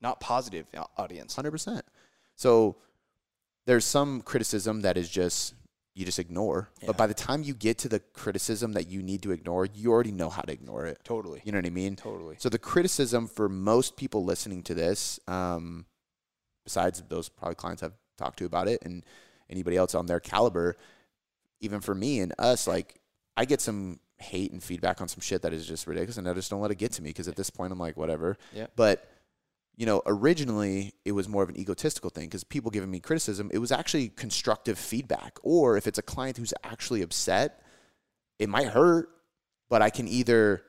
not 0.00 0.20
positive 0.20 0.66
audience. 0.96 1.36
100%. 1.36 1.82
So 2.36 2.76
there's 3.66 3.84
some 3.84 4.22
criticism 4.22 4.82
that 4.82 4.96
is 4.96 5.08
just 5.08 5.54
you 5.94 6.04
just 6.04 6.20
ignore. 6.20 6.70
Yeah. 6.80 6.86
But 6.88 6.96
by 6.96 7.06
the 7.08 7.14
time 7.14 7.42
you 7.42 7.54
get 7.54 7.78
to 7.78 7.88
the 7.88 7.98
criticism 7.98 8.72
that 8.74 8.86
you 8.88 9.02
need 9.02 9.20
to 9.22 9.32
ignore, 9.32 9.66
you 9.66 9.90
already 9.90 10.12
know 10.12 10.30
how 10.30 10.42
to 10.42 10.52
ignore 10.52 10.86
it. 10.86 11.00
Totally. 11.02 11.42
You 11.44 11.50
know 11.50 11.58
what 11.58 11.66
I 11.66 11.70
mean? 11.70 11.96
Totally. 11.96 12.36
So 12.38 12.48
the 12.48 12.58
criticism 12.58 13.26
for 13.26 13.48
most 13.48 13.96
people 13.96 14.24
listening 14.24 14.62
to 14.64 14.74
this, 14.74 15.18
um, 15.26 15.86
besides 16.64 17.02
those 17.08 17.28
probably 17.28 17.56
clients 17.56 17.82
I've 17.82 17.94
talked 18.18 18.38
to 18.40 18.44
about 18.44 18.68
it 18.68 18.82
and 18.84 19.04
anybody 19.48 19.76
else 19.76 19.94
on 19.94 20.06
their 20.06 20.20
caliber, 20.20 20.76
even 21.60 21.80
for 21.80 21.94
me 21.94 22.20
and 22.20 22.34
us, 22.38 22.66
like 22.66 23.00
I 23.36 23.44
get 23.44 23.60
some 23.60 24.00
hate 24.18 24.52
and 24.52 24.62
feedback 24.62 25.00
on 25.00 25.08
some 25.08 25.20
shit 25.20 25.42
that 25.42 25.52
is 25.52 25.66
just 25.66 25.86
ridiculous, 25.86 26.16
and 26.16 26.28
I 26.28 26.34
just 26.34 26.50
don't 26.50 26.60
let 26.60 26.70
it 26.70 26.76
get 26.76 26.92
to 26.92 27.02
me 27.02 27.10
because 27.10 27.28
at 27.28 27.36
this 27.36 27.50
point 27.50 27.72
I'm 27.72 27.78
like 27.78 27.96
whatever. 27.96 28.36
Yeah. 28.52 28.66
But 28.76 29.08
you 29.76 29.86
know, 29.86 30.02
originally 30.06 30.92
it 31.04 31.12
was 31.12 31.28
more 31.28 31.44
of 31.44 31.48
an 31.48 31.58
egotistical 31.58 32.10
thing 32.10 32.24
because 32.24 32.42
people 32.42 32.70
giving 32.70 32.90
me 32.90 32.98
criticism, 32.98 33.48
it 33.52 33.58
was 33.58 33.70
actually 33.70 34.08
constructive 34.08 34.76
feedback. 34.76 35.38
Or 35.42 35.76
if 35.76 35.86
it's 35.86 35.98
a 35.98 36.02
client 36.02 36.36
who's 36.36 36.52
actually 36.64 37.00
upset, 37.00 37.62
it 38.40 38.48
might 38.48 38.66
hurt, 38.66 39.08
but 39.68 39.80
I 39.80 39.90
can 39.90 40.08
either 40.08 40.62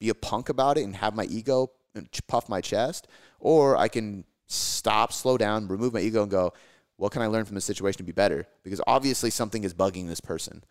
be 0.00 0.08
a 0.08 0.14
punk 0.14 0.48
about 0.48 0.76
it 0.76 0.82
and 0.82 0.96
have 0.96 1.14
my 1.14 1.24
ego 1.24 1.70
and 1.94 2.08
puff 2.26 2.48
my 2.48 2.60
chest, 2.60 3.06
or 3.38 3.76
I 3.76 3.86
can 3.86 4.24
stop, 4.46 5.12
slow 5.12 5.36
down, 5.36 5.68
remove 5.68 5.92
my 5.92 6.00
ego, 6.00 6.22
and 6.22 6.30
go, 6.30 6.52
what 6.96 7.12
can 7.12 7.22
I 7.22 7.26
learn 7.26 7.44
from 7.44 7.54
this 7.54 7.64
situation 7.64 7.98
to 7.98 8.04
be 8.04 8.12
better? 8.12 8.46
Because 8.62 8.80
obviously 8.86 9.30
something 9.30 9.64
is 9.64 9.74
bugging 9.74 10.08
this 10.08 10.20
person. 10.20 10.62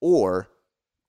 Or 0.00 0.48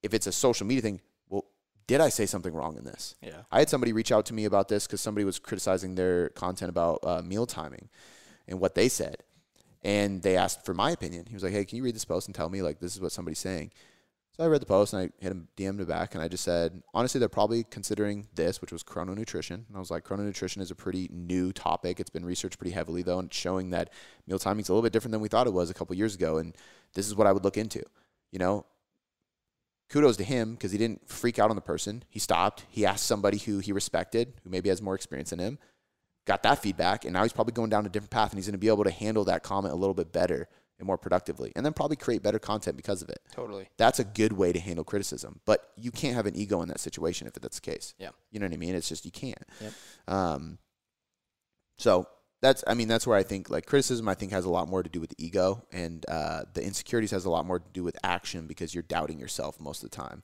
if 0.01 0.13
it's 0.13 0.27
a 0.27 0.31
social 0.31 0.65
media 0.65 0.81
thing, 0.81 1.01
well, 1.29 1.45
did 1.87 1.99
I 1.99 2.09
say 2.09 2.25
something 2.25 2.53
wrong 2.53 2.77
in 2.77 2.85
this? 2.85 3.15
Yeah. 3.21 3.41
I 3.51 3.59
had 3.59 3.69
somebody 3.69 3.91
reach 3.91 4.11
out 4.11 4.25
to 4.27 4.33
me 4.33 4.45
about 4.45 4.69
this 4.69 4.87
because 4.87 5.01
somebody 5.01 5.25
was 5.25 5.39
criticizing 5.39 5.95
their 5.95 6.29
content 6.29 6.69
about 6.69 6.99
uh, 7.03 7.21
meal 7.21 7.45
timing 7.45 7.89
and 8.47 8.59
what 8.59 8.75
they 8.75 8.87
said. 8.87 9.23
And 9.83 10.21
they 10.21 10.37
asked 10.37 10.65
for 10.65 10.73
my 10.73 10.91
opinion. 10.91 11.25
He 11.27 11.33
was 11.33 11.43
like, 11.43 11.53
hey, 11.53 11.65
can 11.65 11.77
you 11.77 11.83
read 11.83 11.95
this 11.95 12.05
post 12.05 12.27
and 12.27 12.33
tell 12.33 12.49
me, 12.49 12.61
like, 12.61 12.79
this 12.79 12.95
is 12.95 13.01
what 13.01 13.11
somebody's 13.11 13.39
saying? 13.39 13.71
So 14.35 14.43
I 14.43 14.47
read 14.47 14.61
the 14.61 14.65
post 14.65 14.91
and 14.91 15.03
I 15.03 15.23
hit 15.23 15.31
him, 15.31 15.47
DM'd 15.55 15.79
him 15.79 15.85
back, 15.85 16.13
and 16.13 16.21
I 16.21 16.27
just 16.27 16.43
said, 16.43 16.83
honestly, 16.93 17.19
they're 17.19 17.29
probably 17.29 17.63
considering 17.63 18.27
this, 18.35 18.59
which 18.59 18.73
was 18.73 18.83
chrononutrition. 18.83 19.65
And 19.69 19.75
I 19.77 19.79
was 19.79 19.89
like, 19.89 20.03
chrononutrition 20.03 20.59
is 20.59 20.71
a 20.71 20.75
pretty 20.75 21.09
new 21.09 21.53
topic. 21.53 22.01
It's 22.01 22.09
been 22.09 22.25
researched 22.25 22.57
pretty 22.59 22.73
heavily, 22.73 23.01
though, 23.01 23.19
and 23.19 23.29
it's 23.29 23.37
showing 23.37 23.69
that 23.69 23.93
meal 24.27 24.37
timing 24.37 24.63
is 24.63 24.69
a 24.69 24.73
little 24.73 24.83
bit 24.83 24.91
different 24.91 25.13
than 25.13 25.21
we 25.21 25.29
thought 25.29 25.47
it 25.47 25.53
was 25.53 25.69
a 25.69 25.73
couple 25.73 25.95
years 25.95 26.15
ago. 26.15 26.37
And 26.37 26.53
this 26.95 27.07
is 27.07 27.15
what 27.15 27.27
I 27.27 27.31
would 27.31 27.45
look 27.45 27.55
into. 27.55 27.81
You 28.33 28.39
know, 28.39 28.65
kudos 29.89 30.17
to 30.17 30.25
him 30.25 30.55
because 30.55 30.73
he 30.73 30.77
didn't 30.77 31.07
freak 31.07 31.39
out 31.39 31.49
on 31.49 31.55
the 31.55 31.61
person. 31.61 32.03
He 32.09 32.19
stopped. 32.19 32.65
He 32.67 32.85
asked 32.85 33.05
somebody 33.05 33.37
who 33.37 33.59
he 33.59 33.71
respected, 33.71 34.33
who 34.43 34.49
maybe 34.49 34.67
has 34.67 34.81
more 34.81 34.95
experience 34.95 35.29
than 35.29 35.39
him, 35.39 35.59
got 36.25 36.43
that 36.43 36.61
feedback, 36.61 37.05
and 37.05 37.13
now 37.13 37.23
he's 37.23 37.31
probably 37.31 37.53
going 37.53 37.69
down 37.69 37.85
a 37.85 37.89
different 37.89 38.11
path, 38.11 38.31
and 38.31 38.37
he's 38.37 38.47
going 38.47 38.53
to 38.53 38.57
be 38.57 38.67
able 38.67 38.83
to 38.83 38.91
handle 38.91 39.23
that 39.23 39.43
comment 39.43 39.73
a 39.73 39.77
little 39.77 39.93
bit 39.93 40.11
better 40.11 40.49
and 40.77 40.85
more 40.85 40.97
productively, 40.97 41.51
and 41.55 41.65
then 41.65 41.73
probably 41.73 41.95
create 41.95 42.21
better 42.21 42.39
content 42.39 42.75
because 42.75 43.01
of 43.01 43.09
it. 43.09 43.19
Totally. 43.31 43.69
That's 43.77 43.99
a 43.99 44.03
good 44.03 44.33
way 44.33 44.51
to 44.51 44.59
handle 44.59 44.83
criticism, 44.83 45.39
but 45.45 45.71
you 45.77 45.91
can't 45.91 46.15
have 46.15 46.25
an 46.25 46.35
ego 46.35 46.61
in 46.61 46.67
that 46.69 46.79
situation 46.79 47.27
if 47.27 47.33
that's 47.33 47.59
the 47.59 47.71
case. 47.71 47.93
Yeah. 47.97 48.09
you 48.31 48.39
know 48.39 48.45
what 48.45 48.53
I 48.53 48.57
mean. 48.57 48.75
It's 48.75 48.89
just 48.89 49.05
you 49.05 49.11
can't. 49.11 49.43
Yep. 49.61 49.73
Um, 50.07 50.57
so 51.77 52.07
that's 52.41 52.63
I 52.67 52.73
mean 52.73 52.87
that's 52.87 53.07
where 53.07 53.17
I 53.17 53.23
think 53.23 53.49
like 53.49 53.65
criticism 53.65 54.07
I 54.07 54.13
think 54.13 54.31
has 54.31 54.45
a 54.45 54.49
lot 54.49 54.67
more 54.67 54.83
to 54.83 54.89
do 54.89 54.99
with 54.99 55.13
ego 55.17 55.63
and 55.71 56.05
uh, 56.07 56.43
the 56.53 56.63
insecurities 56.63 57.11
has 57.11 57.25
a 57.25 57.29
lot 57.29 57.45
more 57.45 57.59
to 57.59 57.65
do 57.73 57.83
with 57.83 57.97
action 58.03 58.45
because 58.47 58.73
you're 58.73 58.83
doubting 58.83 59.19
yourself 59.19 59.59
most 59.59 59.83
of 59.83 59.89
the 59.89 59.95
time. 59.95 60.23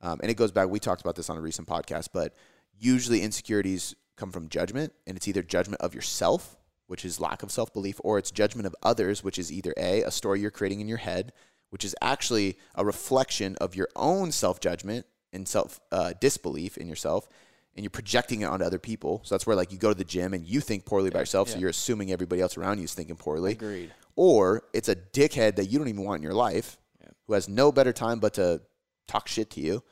Um, 0.00 0.20
and 0.22 0.30
it 0.30 0.34
goes 0.34 0.52
back. 0.52 0.68
We 0.68 0.78
talked 0.78 1.00
about 1.00 1.16
this 1.16 1.30
on 1.30 1.36
a 1.36 1.40
recent 1.40 1.66
podcast, 1.66 2.08
but 2.12 2.34
usually 2.78 3.22
insecurities 3.22 3.94
come 4.16 4.30
from 4.30 4.48
judgment, 4.48 4.92
and 5.06 5.16
it's 5.16 5.28
either 5.28 5.42
judgment 5.42 5.80
of 5.80 5.94
yourself, 5.94 6.56
which 6.86 7.04
is 7.04 7.20
lack 7.20 7.42
of 7.42 7.50
self 7.50 7.72
belief, 7.72 8.00
or 8.04 8.18
it's 8.18 8.30
judgment 8.30 8.66
of 8.66 8.74
others, 8.82 9.22
which 9.24 9.38
is 9.38 9.52
either 9.52 9.72
a 9.76 10.02
a 10.02 10.10
story 10.10 10.40
you're 10.40 10.50
creating 10.50 10.80
in 10.80 10.88
your 10.88 10.98
head, 10.98 11.32
which 11.70 11.84
is 11.84 11.94
actually 12.00 12.58
a 12.74 12.84
reflection 12.84 13.56
of 13.60 13.74
your 13.74 13.88
own 13.96 14.32
self 14.32 14.60
judgment 14.60 15.06
and 15.32 15.46
self 15.48 15.80
uh, 15.92 16.12
disbelief 16.20 16.78
in 16.78 16.88
yourself, 16.88 17.28
and 17.74 17.82
you're 17.84 17.90
projecting 17.90 18.40
it 18.42 18.44
onto 18.44 18.64
other 18.64 18.78
people. 18.78 19.20
So 19.24 19.34
that's 19.34 19.46
where 19.46 19.56
like 19.56 19.72
you 19.72 19.78
go 19.78 19.88
to 19.88 19.94
the 19.98 20.04
gym 20.04 20.32
and 20.34 20.46
you 20.46 20.60
think 20.60 20.84
poorly 20.86 21.08
about 21.08 21.20
yourself, 21.20 21.48
so 21.50 21.58
you're 21.58 21.70
assuming 21.70 22.12
everybody 22.12 22.40
else 22.40 22.56
around 22.56 22.78
you 22.78 22.84
is 22.84 22.94
thinking 22.94 23.16
poorly 23.16 23.52
Agreed. 23.52 23.92
or 24.14 24.62
it's 24.72 24.88
a 24.88 24.96
dickhead 24.96 25.56
that 25.56 25.66
you 25.66 25.78
don't 25.78 25.88
even 25.88 26.04
want 26.04 26.18
in 26.18 26.22
your 26.22 26.34
life 26.34 26.78
Yeah. 27.02 27.08
who 27.26 27.34
has 27.34 27.48
no 27.48 27.72
better 27.72 27.92
time 27.92 28.20
but 28.20 28.34
to 28.34 28.62
talk 29.08 29.28
shit 29.28 29.50
to 29.50 29.60
you. 29.60 29.82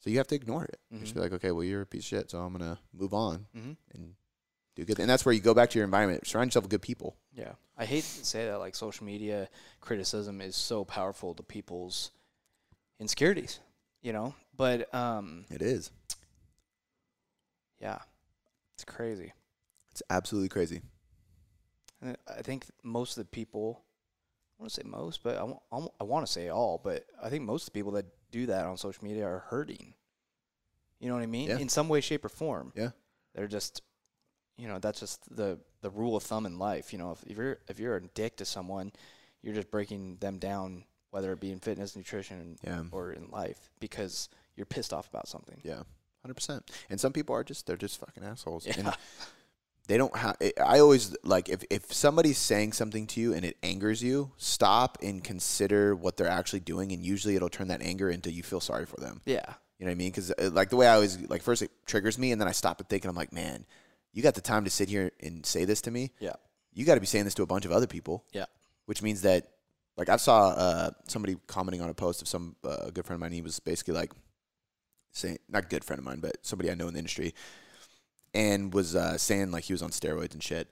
So 0.00 0.08
you 0.08 0.16
have 0.16 0.26
to 0.28 0.34
ignore 0.34 0.64
it. 0.64 0.78
You 0.90 0.96
Mm-hmm. 0.96 1.04
Just 1.04 1.14
be 1.14 1.20
like, 1.20 1.32
okay, 1.34 1.50
well, 1.52 1.62
you're 1.62 1.82
a 1.82 1.86
piece 1.86 2.00
of 2.04 2.06
shit, 2.06 2.30
so 2.30 2.38
I'm 2.38 2.52
gonna 2.52 2.78
move 2.94 3.12
on 3.14 3.46
Mhm. 3.56 3.76
and 3.94 4.14
do 4.76 4.84
good. 4.84 4.98
And 5.00 5.08
that's 5.10 5.24
where 5.24 5.34
you 5.34 5.40
go 5.40 5.54
back 5.54 5.70
to 5.70 5.78
your 5.78 5.84
environment. 5.84 6.26
Surround 6.26 6.48
yourself 6.48 6.64
with 6.64 6.70
good 6.70 6.82
people. 6.82 7.16
Yeah. 7.34 7.52
I 7.76 7.84
hate 7.84 8.04
to 8.04 8.24
say 8.24 8.46
that 8.46 8.58
like 8.58 8.74
social 8.74 9.04
media 9.06 9.48
criticism 9.80 10.40
is 10.40 10.54
so 10.56 10.84
powerful 10.84 11.34
to 11.34 11.42
people's 11.42 12.10
insecurities, 12.98 13.60
you 14.02 14.12
know? 14.12 14.34
But 14.56 14.92
um 14.94 15.44
It 15.50 15.62
is. 15.62 15.90
yeah. 17.80 17.98
It's 18.74 18.84
crazy. 18.84 19.32
It's 19.90 20.02
absolutely 20.10 20.48
crazy. 20.48 20.80
And 22.02 22.16
I 22.28 22.42
think 22.42 22.64
most 22.82 23.16
of 23.18 23.24
the 23.24 23.28
people 23.30 23.82
I 24.58 24.62
want 24.62 24.72
to 24.72 24.80
say 24.80 24.86
most, 24.86 25.22
but 25.22 25.36
I 25.38 25.42
wa- 25.44 25.60
I 25.72 25.86
I 26.00 26.04
want 26.04 26.26
to 26.26 26.32
say 26.32 26.48
all, 26.48 26.80
but 26.82 27.06
I 27.22 27.28
think 27.30 27.44
most 27.44 27.62
of 27.62 27.66
the 27.72 27.78
people 27.78 27.92
that 27.92 28.06
do 28.30 28.46
that 28.46 28.66
on 28.66 28.76
social 28.76 29.04
media 29.04 29.26
are 29.26 29.40
hurting. 29.48 29.94
You 31.00 31.08
know 31.08 31.14
what 31.14 31.22
I 31.22 31.26
mean? 31.26 31.48
Yeah. 31.48 31.58
In 31.58 31.68
some 31.70 31.88
way, 31.88 32.00
shape, 32.02 32.24
or 32.24 32.28
form. 32.28 32.72
Yeah. 32.76 32.90
They're 33.34 33.48
just, 33.48 33.80
you 34.60 34.68
know, 34.68 34.78
that's 34.78 35.00
just 35.00 35.34
the 35.34 35.58
the 35.82 35.90
rule 35.90 36.16
of 36.16 36.22
thumb 36.22 36.46
in 36.46 36.58
life. 36.58 36.92
You 36.92 36.98
know, 36.98 37.12
if, 37.12 37.22
if 37.30 37.36
you're 37.38 37.58
if 37.68 37.78
you're 37.80 37.96
a 37.96 38.02
dick 38.02 38.36
to 38.36 38.44
someone, 38.44 38.92
you're 39.42 39.54
just 39.54 39.70
breaking 39.70 40.18
them 40.20 40.38
down, 40.38 40.84
whether 41.10 41.32
it 41.32 41.40
be 41.40 41.50
in 41.52 41.58
fitness, 41.58 41.96
nutrition, 41.96 42.56
Yeah. 42.62 42.84
or 42.92 43.12
in 43.12 43.28
life, 43.30 43.70
because 43.80 44.28
you're 44.56 44.66
pissed 44.66 44.92
off 44.92 45.08
about 45.08 45.26
something. 45.28 45.60
Yeah. 45.64 45.82
Hundred 46.22 46.34
percent. 46.34 46.70
And 46.90 47.00
some 47.00 47.12
people 47.12 47.34
are 47.34 47.42
just 47.44 47.66
they're 47.66 47.76
just 47.78 47.98
fucking 47.98 48.22
assholes. 48.22 48.66
Yeah. 48.66 48.74
And 48.78 48.96
they 49.88 49.96
don't 49.96 50.14
have 50.14 50.36
I 50.64 50.78
always 50.80 51.16
like 51.24 51.48
if, 51.48 51.64
if 51.70 51.92
somebody's 51.92 52.38
saying 52.38 52.74
something 52.74 53.06
to 53.08 53.20
you 53.20 53.32
and 53.34 53.44
it 53.44 53.56
angers 53.62 54.02
you, 54.02 54.30
stop 54.36 54.98
and 55.02 55.24
consider 55.24 55.96
what 55.96 56.16
they're 56.16 56.28
actually 56.28 56.60
doing 56.60 56.92
and 56.92 57.02
usually 57.04 57.34
it'll 57.36 57.48
turn 57.48 57.68
that 57.68 57.80
anger 57.82 58.10
into 58.10 58.30
you 58.30 58.42
feel 58.42 58.60
sorry 58.60 58.84
for 58.86 58.96
them. 59.00 59.20
Yeah. 59.24 59.54
You 59.78 59.86
know 59.86 59.90
what 59.90 59.94
I 59.94 59.96
mean? 59.96 60.10
Because 60.10 60.30
uh, 60.32 60.50
like 60.52 60.68
the 60.68 60.76
way 60.76 60.86
I 60.86 60.94
always 60.94 61.18
like 61.30 61.40
first 61.42 61.62
it 61.62 61.70
triggers 61.86 62.18
me, 62.18 62.32
and 62.32 62.40
then 62.40 62.46
I 62.46 62.52
stop 62.52 62.78
and 62.80 62.88
think, 62.88 63.02
and 63.04 63.08
I'm 63.08 63.16
like, 63.16 63.32
man, 63.32 63.64
you 64.12 64.22
got 64.22 64.34
the 64.34 64.40
time 64.40 64.64
to 64.64 64.70
sit 64.70 64.88
here 64.88 65.12
and 65.20 65.44
say 65.44 65.64
this 65.64 65.80
to 65.82 65.90
me. 65.90 66.12
Yeah. 66.18 66.34
You 66.72 66.84
got 66.84 66.94
to 66.94 67.00
be 67.00 67.06
saying 67.06 67.24
this 67.24 67.34
to 67.34 67.42
a 67.42 67.46
bunch 67.46 67.64
of 67.64 67.72
other 67.72 67.86
people. 67.86 68.24
Yeah. 68.32 68.46
Which 68.86 69.02
means 69.02 69.22
that, 69.22 69.48
like, 69.96 70.08
I 70.08 70.16
saw 70.16 70.48
uh, 70.48 70.90
somebody 71.08 71.36
commenting 71.46 71.80
on 71.80 71.90
a 71.90 71.94
post 71.94 72.22
of 72.22 72.28
some 72.28 72.56
uh, 72.64 72.76
a 72.86 72.90
good 72.90 73.04
friend 73.04 73.16
of 73.16 73.20
mine. 73.20 73.32
He 73.32 73.42
was 73.42 73.60
basically 73.60 73.94
like 73.94 74.12
saying, 75.12 75.38
not 75.48 75.70
good 75.70 75.84
friend 75.84 75.98
of 75.98 76.04
mine, 76.04 76.20
but 76.20 76.38
somebody 76.42 76.70
I 76.70 76.74
know 76.74 76.88
in 76.88 76.94
the 76.94 76.98
industry, 76.98 77.34
and 78.34 78.72
was 78.72 78.96
uh, 78.96 79.18
saying 79.18 79.50
like 79.50 79.64
he 79.64 79.72
was 79.72 79.82
on 79.82 79.90
steroids 79.90 80.32
and 80.32 80.42
shit. 80.42 80.68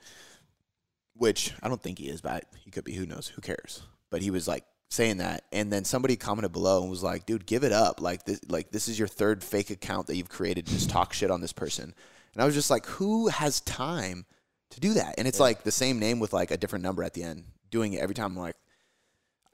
Which 1.14 1.52
I 1.62 1.68
don't 1.68 1.82
think 1.82 1.98
he 1.98 2.08
is, 2.08 2.20
but 2.20 2.44
he 2.60 2.70
could 2.70 2.84
be. 2.84 2.94
Who 2.94 3.04
knows? 3.04 3.28
Who 3.28 3.40
cares? 3.40 3.82
But 4.08 4.22
he 4.22 4.30
was 4.30 4.46
like 4.46 4.64
saying 4.88 5.16
that, 5.18 5.44
and 5.52 5.72
then 5.72 5.84
somebody 5.84 6.16
commented 6.16 6.52
below 6.52 6.80
and 6.80 6.90
was 6.90 7.02
like, 7.02 7.26
"Dude, 7.26 7.44
give 7.44 7.64
it 7.64 7.72
up! 7.72 8.00
Like 8.00 8.24
this, 8.24 8.40
like 8.48 8.70
this 8.70 8.86
is 8.86 8.98
your 8.98 9.08
third 9.08 9.42
fake 9.42 9.70
account 9.70 10.06
that 10.06 10.16
you've 10.16 10.28
created 10.28 10.66
to 10.66 10.72
just 10.72 10.90
talk 10.90 11.12
shit 11.12 11.30
on 11.30 11.40
this 11.40 11.52
person." 11.52 11.92
And 12.34 12.42
I 12.42 12.46
was 12.46 12.54
just 12.54 12.70
like, 12.70 12.86
"Who 12.86 13.28
has 13.28 13.60
time 13.60 14.26
to 14.70 14.80
do 14.80 14.94
that?" 14.94 15.14
And 15.18 15.26
it's 15.26 15.40
like 15.40 15.62
the 15.62 15.72
same 15.72 15.98
name 15.98 16.20
with 16.20 16.32
like 16.32 16.50
a 16.50 16.56
different 16.56 16.82
number 16.84 17.02
at 17.02 17.14
the 17.14 17.22
end, 17.22 17.44
doing 17.70 17.92
it 17.94 18.00
every 18.00 18.14
time. 18.14 18.32
I'm 18.32 18.36
like, 18.36 18.56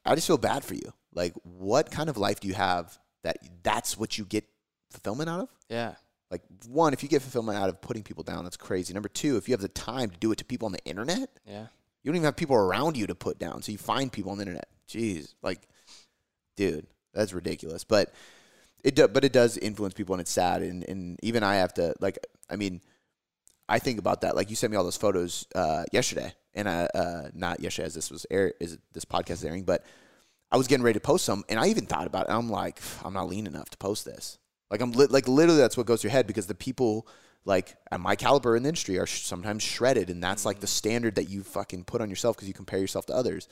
I 0.04 0.14
just 0.14 0.26
feel 0.26 0.38
bad 0.38 0.64
for 0.64 0.74
you. 0.74 0.92
Like, 1.14 1.32
what 1.42 1.90
kind 1.90 2.08
of 2.10 2.16
life 2.16 2.40
do 2.40 2.48
you 2.48 2.54
have 2.54 2.98
that 3.22 3.38
that's 3.62 3.96
what 3.96 4.18
you 4.18 4.24
get 4.24 4.44
fulfillment 4.90 5.30
out 5.30 5.40
of? 5.40 5.48
Yeah. 5.68 5.94
Like, 6.30 6.42
one, 6.68 6.92
if 6.92 7.02
you 7.02 7.08
get 7.08 7.22
fulfillment 7.22 7.56
out 7.58 7.68
of 7.68 7.80
putting 7.80 8.02
people 8.02 8.24
down, 8.24 8.42
that's 8.44 8.56
crazy. 8.56 8.92
Number 8.92 9.08
two, 9.08 9.36
if 9.36 9.48
you 9.48 9.52
have 9.52 9.60
the 9.60 9.68
time 9.68 10.10
to 10.10 10.16
do 10.18 10.32
it 10.32 10.36
to 10.38 10.44
people 10.44 10.66
on 10.66 10.72
the 10.72 10.84
internet, 10.84 11.28
Yeah. 11.46 11.66
you 12.02 12.10
don't 12.10 12.16
even 12.16 12.24
have 12.24 12.36
people 12.36 12.56
around 12.56 12.96
you 12.96 13.06
to 13.06 13.14
put 13.14 13.38
down. 13.38 13.62
So 13.62 13.70
you 13.72 13.78
find 13.78 14.10
people 14.10 14.32
on 14.32 14.38
the 14.38 14.42
internet. 14.42 14.68
Jeez, 14.88 15.34
like, 15.42 15.68
dude, 16.56 16.86
that's 17.12 17.32
ridiculous. 17.32 17.84
But 17.84 18.12
it, 18.82 18.96
do, 18.96 19.06
but 19.08 19.24
it 19.24 19.32
does 19.32 19.56
influence 19.56 19.94
people, 19.94 20.14
and 20.14 20.20
it's 20.20 20.30
sad. 20.32 20.62
And 20.62 20.82
and 20.88 21.18
even 21.22 21.42
I 21.42 21.56
have 21.56 21.72
to 21.74 21.94
like, 22.00 22.18
I 22.50 22.56
mean, 22.56 22.80
I 23.68 23.78
think 23.78 23.98
about 23.98 24.20
that. 24.22 24.36
Like 24.36 24.50
you 24.50 24.56
sent 24.56 24.70
me 24.70 24.76
all 24.76 24.84
those 24.84 24.96
photos 24.96 25.46
uh, 25.54 25.84
yesterday, 25.92 26.32
and 26.54 26.68
I, 26.68 26.84
uh, 26.94 27.28
not 27.34 27.60
yesterday 27.60 27.86
as 27.86 27.94
this 27.94 28.10
was 28.10 28.26
air 28.30 28.52
is 28.60 28.78
this 28.92 29.04
podcast 29.04 29.30
is 29.32 29.44
airing, 29.44 29.64
but 29.64 29.84
I 30.52 30.56
was 30.56 30.66
getting 30.68 30.84
ready 30.84 30.98
to 30.98 31.00
post 31.00 31.24
some, 31.24 31.44
and 31.48 31.58
I 31.58 31.68
even 31.68 31.86
thought 31.86 32.06
about 32.06 32.28
it. 32.28 32.32
I'm 32.32 32.50
like, 32.50 32.80
I'm 33.04 33.14
not 33.14 33.28
lean 33.28 33.46
enough 33.46 33.70
to 33.70 33.78
post 33.78 34.04
this. 34.04 34.38
Like 34.70 34.80
I'm 34.80 34.92
li- 34.92 35.06
like 35.06 35.28
literally 35.28 35.60
that's 35.60 35.76
what 35.76 35.86
goes 35.86 36.02
through 36.02 36.08
your 36.08 36.16
head 36.16 36.26
because 36.26 36.46
the 36.46 36.54
people 36.54 37.06
like 37.46 37.76
at 37.90 38.00
my 38.00 38.16
caliber 38.16 38.56
in 38.56 38.62
the 38.62 38.68
industry 38.70 38.98
are 38.98 39.06
sh- 39.06 39.22
sometimes 39.22 39.62
shredded, 39.62 40.10
and 40.10 40.22
that's 40.22 40.44
like 40.44 40.60
the 40.60 40.66
standard 40.66 41.14
that 41.14 41.28
you 41.30 41.42
fucking 41.42 41.84
put 41.84 42.00
on 42.00 42.10
yourself 42.10 42.36
because 42.36 42.48
you 42.48 42.54
compare 42.54 42.78
yourself 42.78 43.06
to 43.06 43.14
others. 43.14 43.48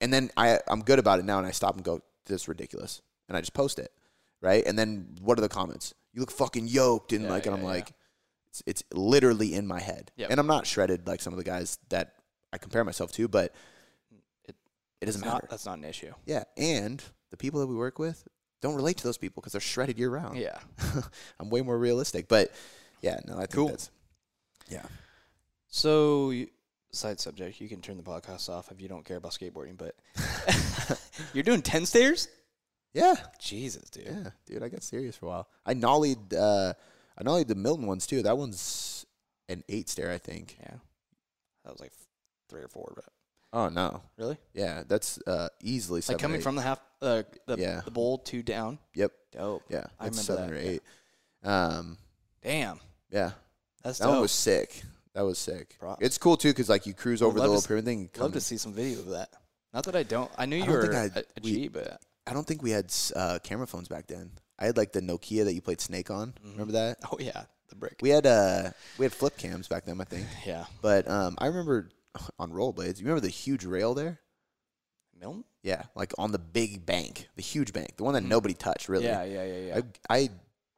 And 0.00 0.12
then 0.12 0.30
I 0.36 0.58
I'm 0.68 0.82
good 0.82 0.98
about 1.00 1.18
it 1.18 1.24
now, 1.24 1.38
and 1.38 1.46
I 1.46 1.50
stop 1.50 1.74
and 1.74 1.84
go, 1.84 2.00
this 2.26 2.42
is 2.42 2.48
ridiculous, 2.48 3.02
and 3.28 3.36
I 3.36 3.40
just 3.40 3.54
post 3.54 3.78
it, 3.78 3.90
right? 4.40 4.64
And 4.66 4.78
then 4.78 5.16
what 5.20 5.36
are 5.38 5.42
the 5.42 5.48
comments? 5.48 5.94
You 6.12 6.20
look 6.20 6.30
fucking 6.30 6.68
yoked, 6.68 7.12
and 7.12 7.24
Yeah, 7.24 7.30
like, 7.30 7.46
and 7.46 7.54
I'm 7.54 7.62
yeah, 7.62 7.68
yeah. 7.68 7.74
like, 7.74 7.92
it's 8.50 8.62
it's 8.66 8.82
literally 8.92 9.54
in 9.54 9.66
my 9.66 9.80
head, 9.80 10.10
Yep. 10.16 10.30
and 10.30 10.40
I'm 10.40 10.46
not 10.46 10.66
shredded 10.66 11.06
like 11.06 11.20
some 11.20 11.32
of 11.32 11.36
the 11.38 11.44
guys 11.44 11.78
that 11.90 12.14
I 12.52 12.58
compare 12.58 12.84
myself 12.84 13.12
to, 13.12 13.28
but 13.28 13.54
It 14.44 14.56
it 15.00 15.06
doesn't 15.06 15.20
matter. 15.20 15.32
not, 15.32 15.50
that's 15.50 15.66
not 15.66 15.78
an 15.78 15.84
issue. 15.84 16.12
yeah, 16.26 16.44
and 16.56 17.02
the 17.30 17.36
people 17.36 17.60
that 17.60 17.66
we 17.66 17.76
work 17.76 17.98
with 17.98 18.26
don't 18.60 18.74
relate 18.74 18.96
to 18.96 19.04
those 19.04 19.18
people 19.18 19.40
because 19.40 19.52
they're 19.52 19.60
shredded 19.60 19.98
year 19.98 20.10
round. 20.10 20.36
Yeah. 20.38 20.58
I'm 21.38 21.48
way 21.50 21.60
more 21.62 21.78
realistic, 21.78 22.26
but 22.26 22.50
yeah, 23.02 23.20
no, 23.26 23.34
I 23.34 23.40
think 23.40 23.50
Cool. 23.52 23.68
that's 23.68 23.90
yeah. 24.68 24.82
So, 25.68 26.30
you, 26.30 26.48
side 26.92 27.20
subject, 27.20 27.60
you 27.60 27.68
can 27.68 27.80
turn 27.80 27.96
the 27.98 28.02
podcast 28.02 28.48
off 28.48 28.70
if 28.72 28.80
you 28.80 28.88
don't 28.88 29.04
care 29.04 29.18
about 29.18 29.32
skateboarding, 29.32 29.76
but 29.76 29.94
you're 31.34 31.44
doing 31.44 31.62
10 31.62 31.86
stairs? 31.86 32.28
Yeah, 32.94 33.14
Jesus, 33.38 33.90
dude. 33.90 34.06
yeah, 34.06 34.30
dude, 34.46 34.62
I 34.62 34.68
got 34.68 34.82
serious 34.82 35.16
for 35.16 35.26
a 35.26 35.28
while. 35.28 35.48
I 35.66 35.74
nollied, 35.74 36.32
uh, 36.34 36.72
I 37.18 37.24
nollied 37.24 37.48
the 37.48 37.54
Milton 37.54 37.86
ones 37.86 38.06
too. 38.06 38.22
That 38.22 38.38
one's 38.38 39.04
an 39.48 39.64
eight 39.68 39.88
stair, 39.88 40.10
I 40.12 40.18
think. 40.18 40.56
Yeah. 40.60 40.74
That 41.64 41.72
was 41.72 41.80
like 41.80 41.92
three 42.48 42.62
or 42.62 42.68
four, 42.68 42.92
but 42.94 43.04
Oh 43.52 43.68
no, 43.70 44.02
really? 44.18 44.36
yeah, 44.54 44.82
that's 44.86 45.18
uh, 45.26 45.48
easily 45.62 46.00
seven 46.02 46.16
Like 46.16 46.22
coming 46.22 46.40
from 46.42 46.54
the 46.54 46.60
half, 46.62 46.80
uh, 47.00 47.22
the, 47.46 47.56
Yeah. 47.58 47.80
the 47.84 47.90
bowl 47.90 48.18
two 48.18 48.42
down. 48.42 48.78
Yep, 48.94 49.12
Dope. 49.32 49.62
yeah, 49.70 49.84
I 49.98 50.04
remember 50.04 50.22
seven 50.22 50.46
that, 50.50 50.52
or 50.52 50.60
yeah. 50.62 50.68
eight. 50.70 50.82
Um, 51.42 51.96
Damn. 52.42 52.78
yeah, 53.10 53.30
That's 53.82 53.98
that 53.98 54.04
dope. 54.04 54.12
one 54.14 54.20
was 54.22 54.32
sick. 54.32 54.82
That 55.14 55.22
was 55.22 55.38
sick. 55.38 55.76
Props. 55.80 56.04
It's 56.04 56.18
cool 56.18 56.36
too 56.36 56.50
because 56.50 56.68
like 56.68 56.86
you 56.86 56.92
cruise 56.94 57.22
over 57.22 57.38
the 57.40 57.46
little 57.46 57.62
pyramid 57.62 57.84
thing. 57.86 57.98
and 58.00 58.08
Love 58.18 58.30
come- 58.30 58.32
to 58.32 58.40
see 58.40 58.56
some 58.58 58.72
video 58.74 58.98
of 59.00 59.06
that. 59.08 59.30
Not 59.72 59.84
that 59.84 59.96
I 59.96 60.02
don't. 60.02 60.30
I 60.38 60.44
knew 60.46 60.56
I 60.56 60.60
you 60.60 60.66
don't 60.66 60.74
were 60.74 60.90
a, 60.92 61.06
a 61.18 61.24
we- 61.42 61.52
G, 61.54 61.68
but 61.68 62.00
I 62.26 62.34
don't 62.34 62.46
think 62.46 62.62
we 62.62 62.70
had 62.70 62.94
uh, 63.16 63.38
camera 63.42 63.66
phones 63.66 63.88
back 63.88 64.06
then. 64.06 64.30
I 64.58 64.66
had 64.66 64.76
like 64.76 64.92
the 64.92 65.00
Nokia 65.00 65.44
that 65.44 65.54
you 65.54 65.60
played 65.60 65.80
Snake 65.80 66.10
on. 66.10 66.28
Mm-hmm. 66.32 66.50
Remember 66.52 66.72
that? 66.72 66.98
oh 67.12 67.18
yeah, 67.20 67.44
the 67.68 67.76
brick. 67.76 67.98
We 68.00 68.10
had 68.10 68.26
uh 68.26 68.70
we 68.98 69.04
had 69.04 69.12
flip 69.12 69.36
cams 69.36 69.68
back 69.68 69.84
then, 69.84 70.00
I 70.00 70.04
think. 70.04 70.26
yeah. 70.46 70.64
But 70.82 71.08
um, 71.08 71.36
I 71.38 71.46
remember 71.46 71.90
on 72.38 72.50
rollerblades. 72.52 72.98
You 72.98 73.04
remember 73.06 73.20
the 73.20 73.28
huge 73.28 73.64
rail 73.64 73.94
there? 73.94 74.20
Milton? 75.18 75.44
Yeah, 75.62 75.82
like 75.96 76.12
on 76.18 76.30
the 76.32 76.38
big 76.38 76.86
bank, 76.86 77.28
the 77.36 77.42
huge 77.42 77.72
bank, 77.72 77.96
the 77.96 78.04
one 78.04 78.14
that 78.14 78.22
nobody 78.22 78.54
touched. 78.54 78.88
Really? 78.88 79.06
Mm-hmm. 79.06 79.32
Yeah, 79.32 79.42
yeah, 79.44 79.54
yeah, 79.54 79.66
yeah. 79.76 79.80
I 80.08 80.16
I 80.16 80.28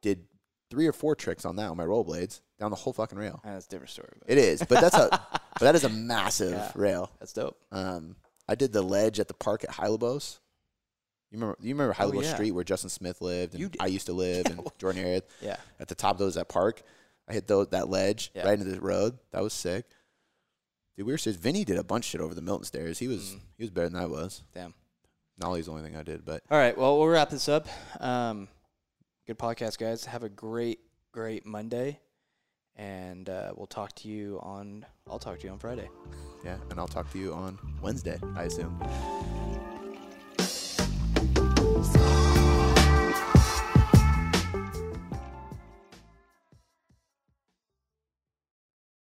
did 0.01 0.25
three 0.71 0.87
or 0.87 0.93
four 0.93 1.15
tricks 1.15 1.45
on 1.45 1.57
that 1.57 1.69
on 1.69 1.77
my 1.77 1.83
rollerblades 1.83 2.41
down 2.59 2.71
the 2.71 2.77
whole 2.77 2.93
fucking 2.93 3.17
rail. 3.17 3.41
That's 3.43 3.65
a 3.65 3.69
different 3.69 3.89
story. 3.91 4.13
But 4.19 4.31
It 4.31 4.37
is, 4.37 4.59
but 4.61 4.81
that's 4.81 4.95
a 4.95 5.09
but 5.31 5.59
that 5.59 5.75
is 5.75 5.83
a 5.83 5.89
massive 5.89 6.51
Yeah. 6.53 6.71
rail. 6.75 7.11
that's 7.19 7.33
dope. 7.33 7.57
Um, 7.71 8.15
I 8.47 8.55
did 8.55 8.73
the 8.73 8.81
ledge 8.81 9.19
at 9.19 9.27
the 9.27 9.33
park 9.33 9.63
at 9.63 9.69
Hylebos. 9.71 10.39
You 11.31 11.37
remember? 11.39 11.57
You 11.61 11.73
remember 11.73 11.93
Hylebos 11.93 12.17
Oh, 12.17 12.21
yeah. 12.21 12.33
Street 12.33 12.51
where 12.51 12.63
Justin 12.63 12.89
Smith 12.89 13.21
lived, 13.21 13.55
and 13.55 13.75
I 13.79 13.87
used 13.87 14.05
to 14.07 14.13
live, 14.13 14.45
and 14.47 14.61
Jordan 14.77 15.01
Area. 15.03 15.21
Yeah. 15.41 15.55
At 15.79 15.87
the 15.87 15.95
top 15.95 16.11
of 16.13 16.17
those 16.19 16.35
that 16.35 16.49
park, 16.49 16.81
I 17.27 17.33
hit 17.33 17.47
those 17.47 17.69
that 17.69 17.89
ledge 17.89 18.31
Yeah. 18.35 18.43
right 18.45 18.59
into 18.59 18.71
the 18.71 18.81
road. 18.81 19.17
That 19.31 19.41
was 19.41 19.53
sick. 19.53 19.85
Dude, 20.97 21.05
we 21.05 21.13
were 21.13 21.17
serious. 21.17 21.39
Vinny 21.39 21.63
did 21.63 21.77
a 21.77 21.83
bunch 21.85 22.05
of 22.05 22.09
shit 22.09 22.21
over 22.21 22.33
the 22.35 22.41
Milton 22.41 22.65
stairs. 22.65 22.99
He 22.99 23.07
was 23.07 23.31
Mm. 23.35 23.39
he 23.57 23.63
was 23.63 23.69
better 23.71 23.87
than 23.89 24.01
I 24.01 24.05
was. 24.07 24.43
Damn. 24.53 24.73
Nolly's 25.37 25.65
the 25.67 25.71
only 25.71 25.83
thing 25.83 25.95
I 25.95 26.03
did, 26.03 26.25
but 26.25 26.43
All 26.51 26.57
right. 26.57 26.77
Well, 26.77 26.99
we'll 26.99 27.07
wrap 27.07 27.29
this 27.29 27.47
up. 27.47 27.65
Um, 28.01 28.49
good 29.25 29.39
podcast, 29.39 29.77
guys. 29.79 30.03
Have 30.05 30.23
a 30.23 30.29
great, 30.29 30.79
great 31.13 31.45
Monday, 31.45 31.99
and 32.75 33.29
uh, 33.29 33.53
we'll 33.55 33.67
talk 33.67 33.95
to 33.95 34.09
you 34.09 34.37
on. 34.43 34.85
I'll 35.09 35.17
talk 35.17 35.39
to 35.39 35.45
you 35.47 35.53
on 35.53 35.59
Friday. 35.59 35.89
yeah. 36.43 36.57
And 36.69 36.77
I'll 36.79 36.87
talk 36.89 37.09
to 37.13 37.17
you 37.17 37.33
on 37.33 37.57
Wednesday, 37.81 38.19
I 38.35 38.43
assume. 38.43 38.77
Stop. 41.83 42.30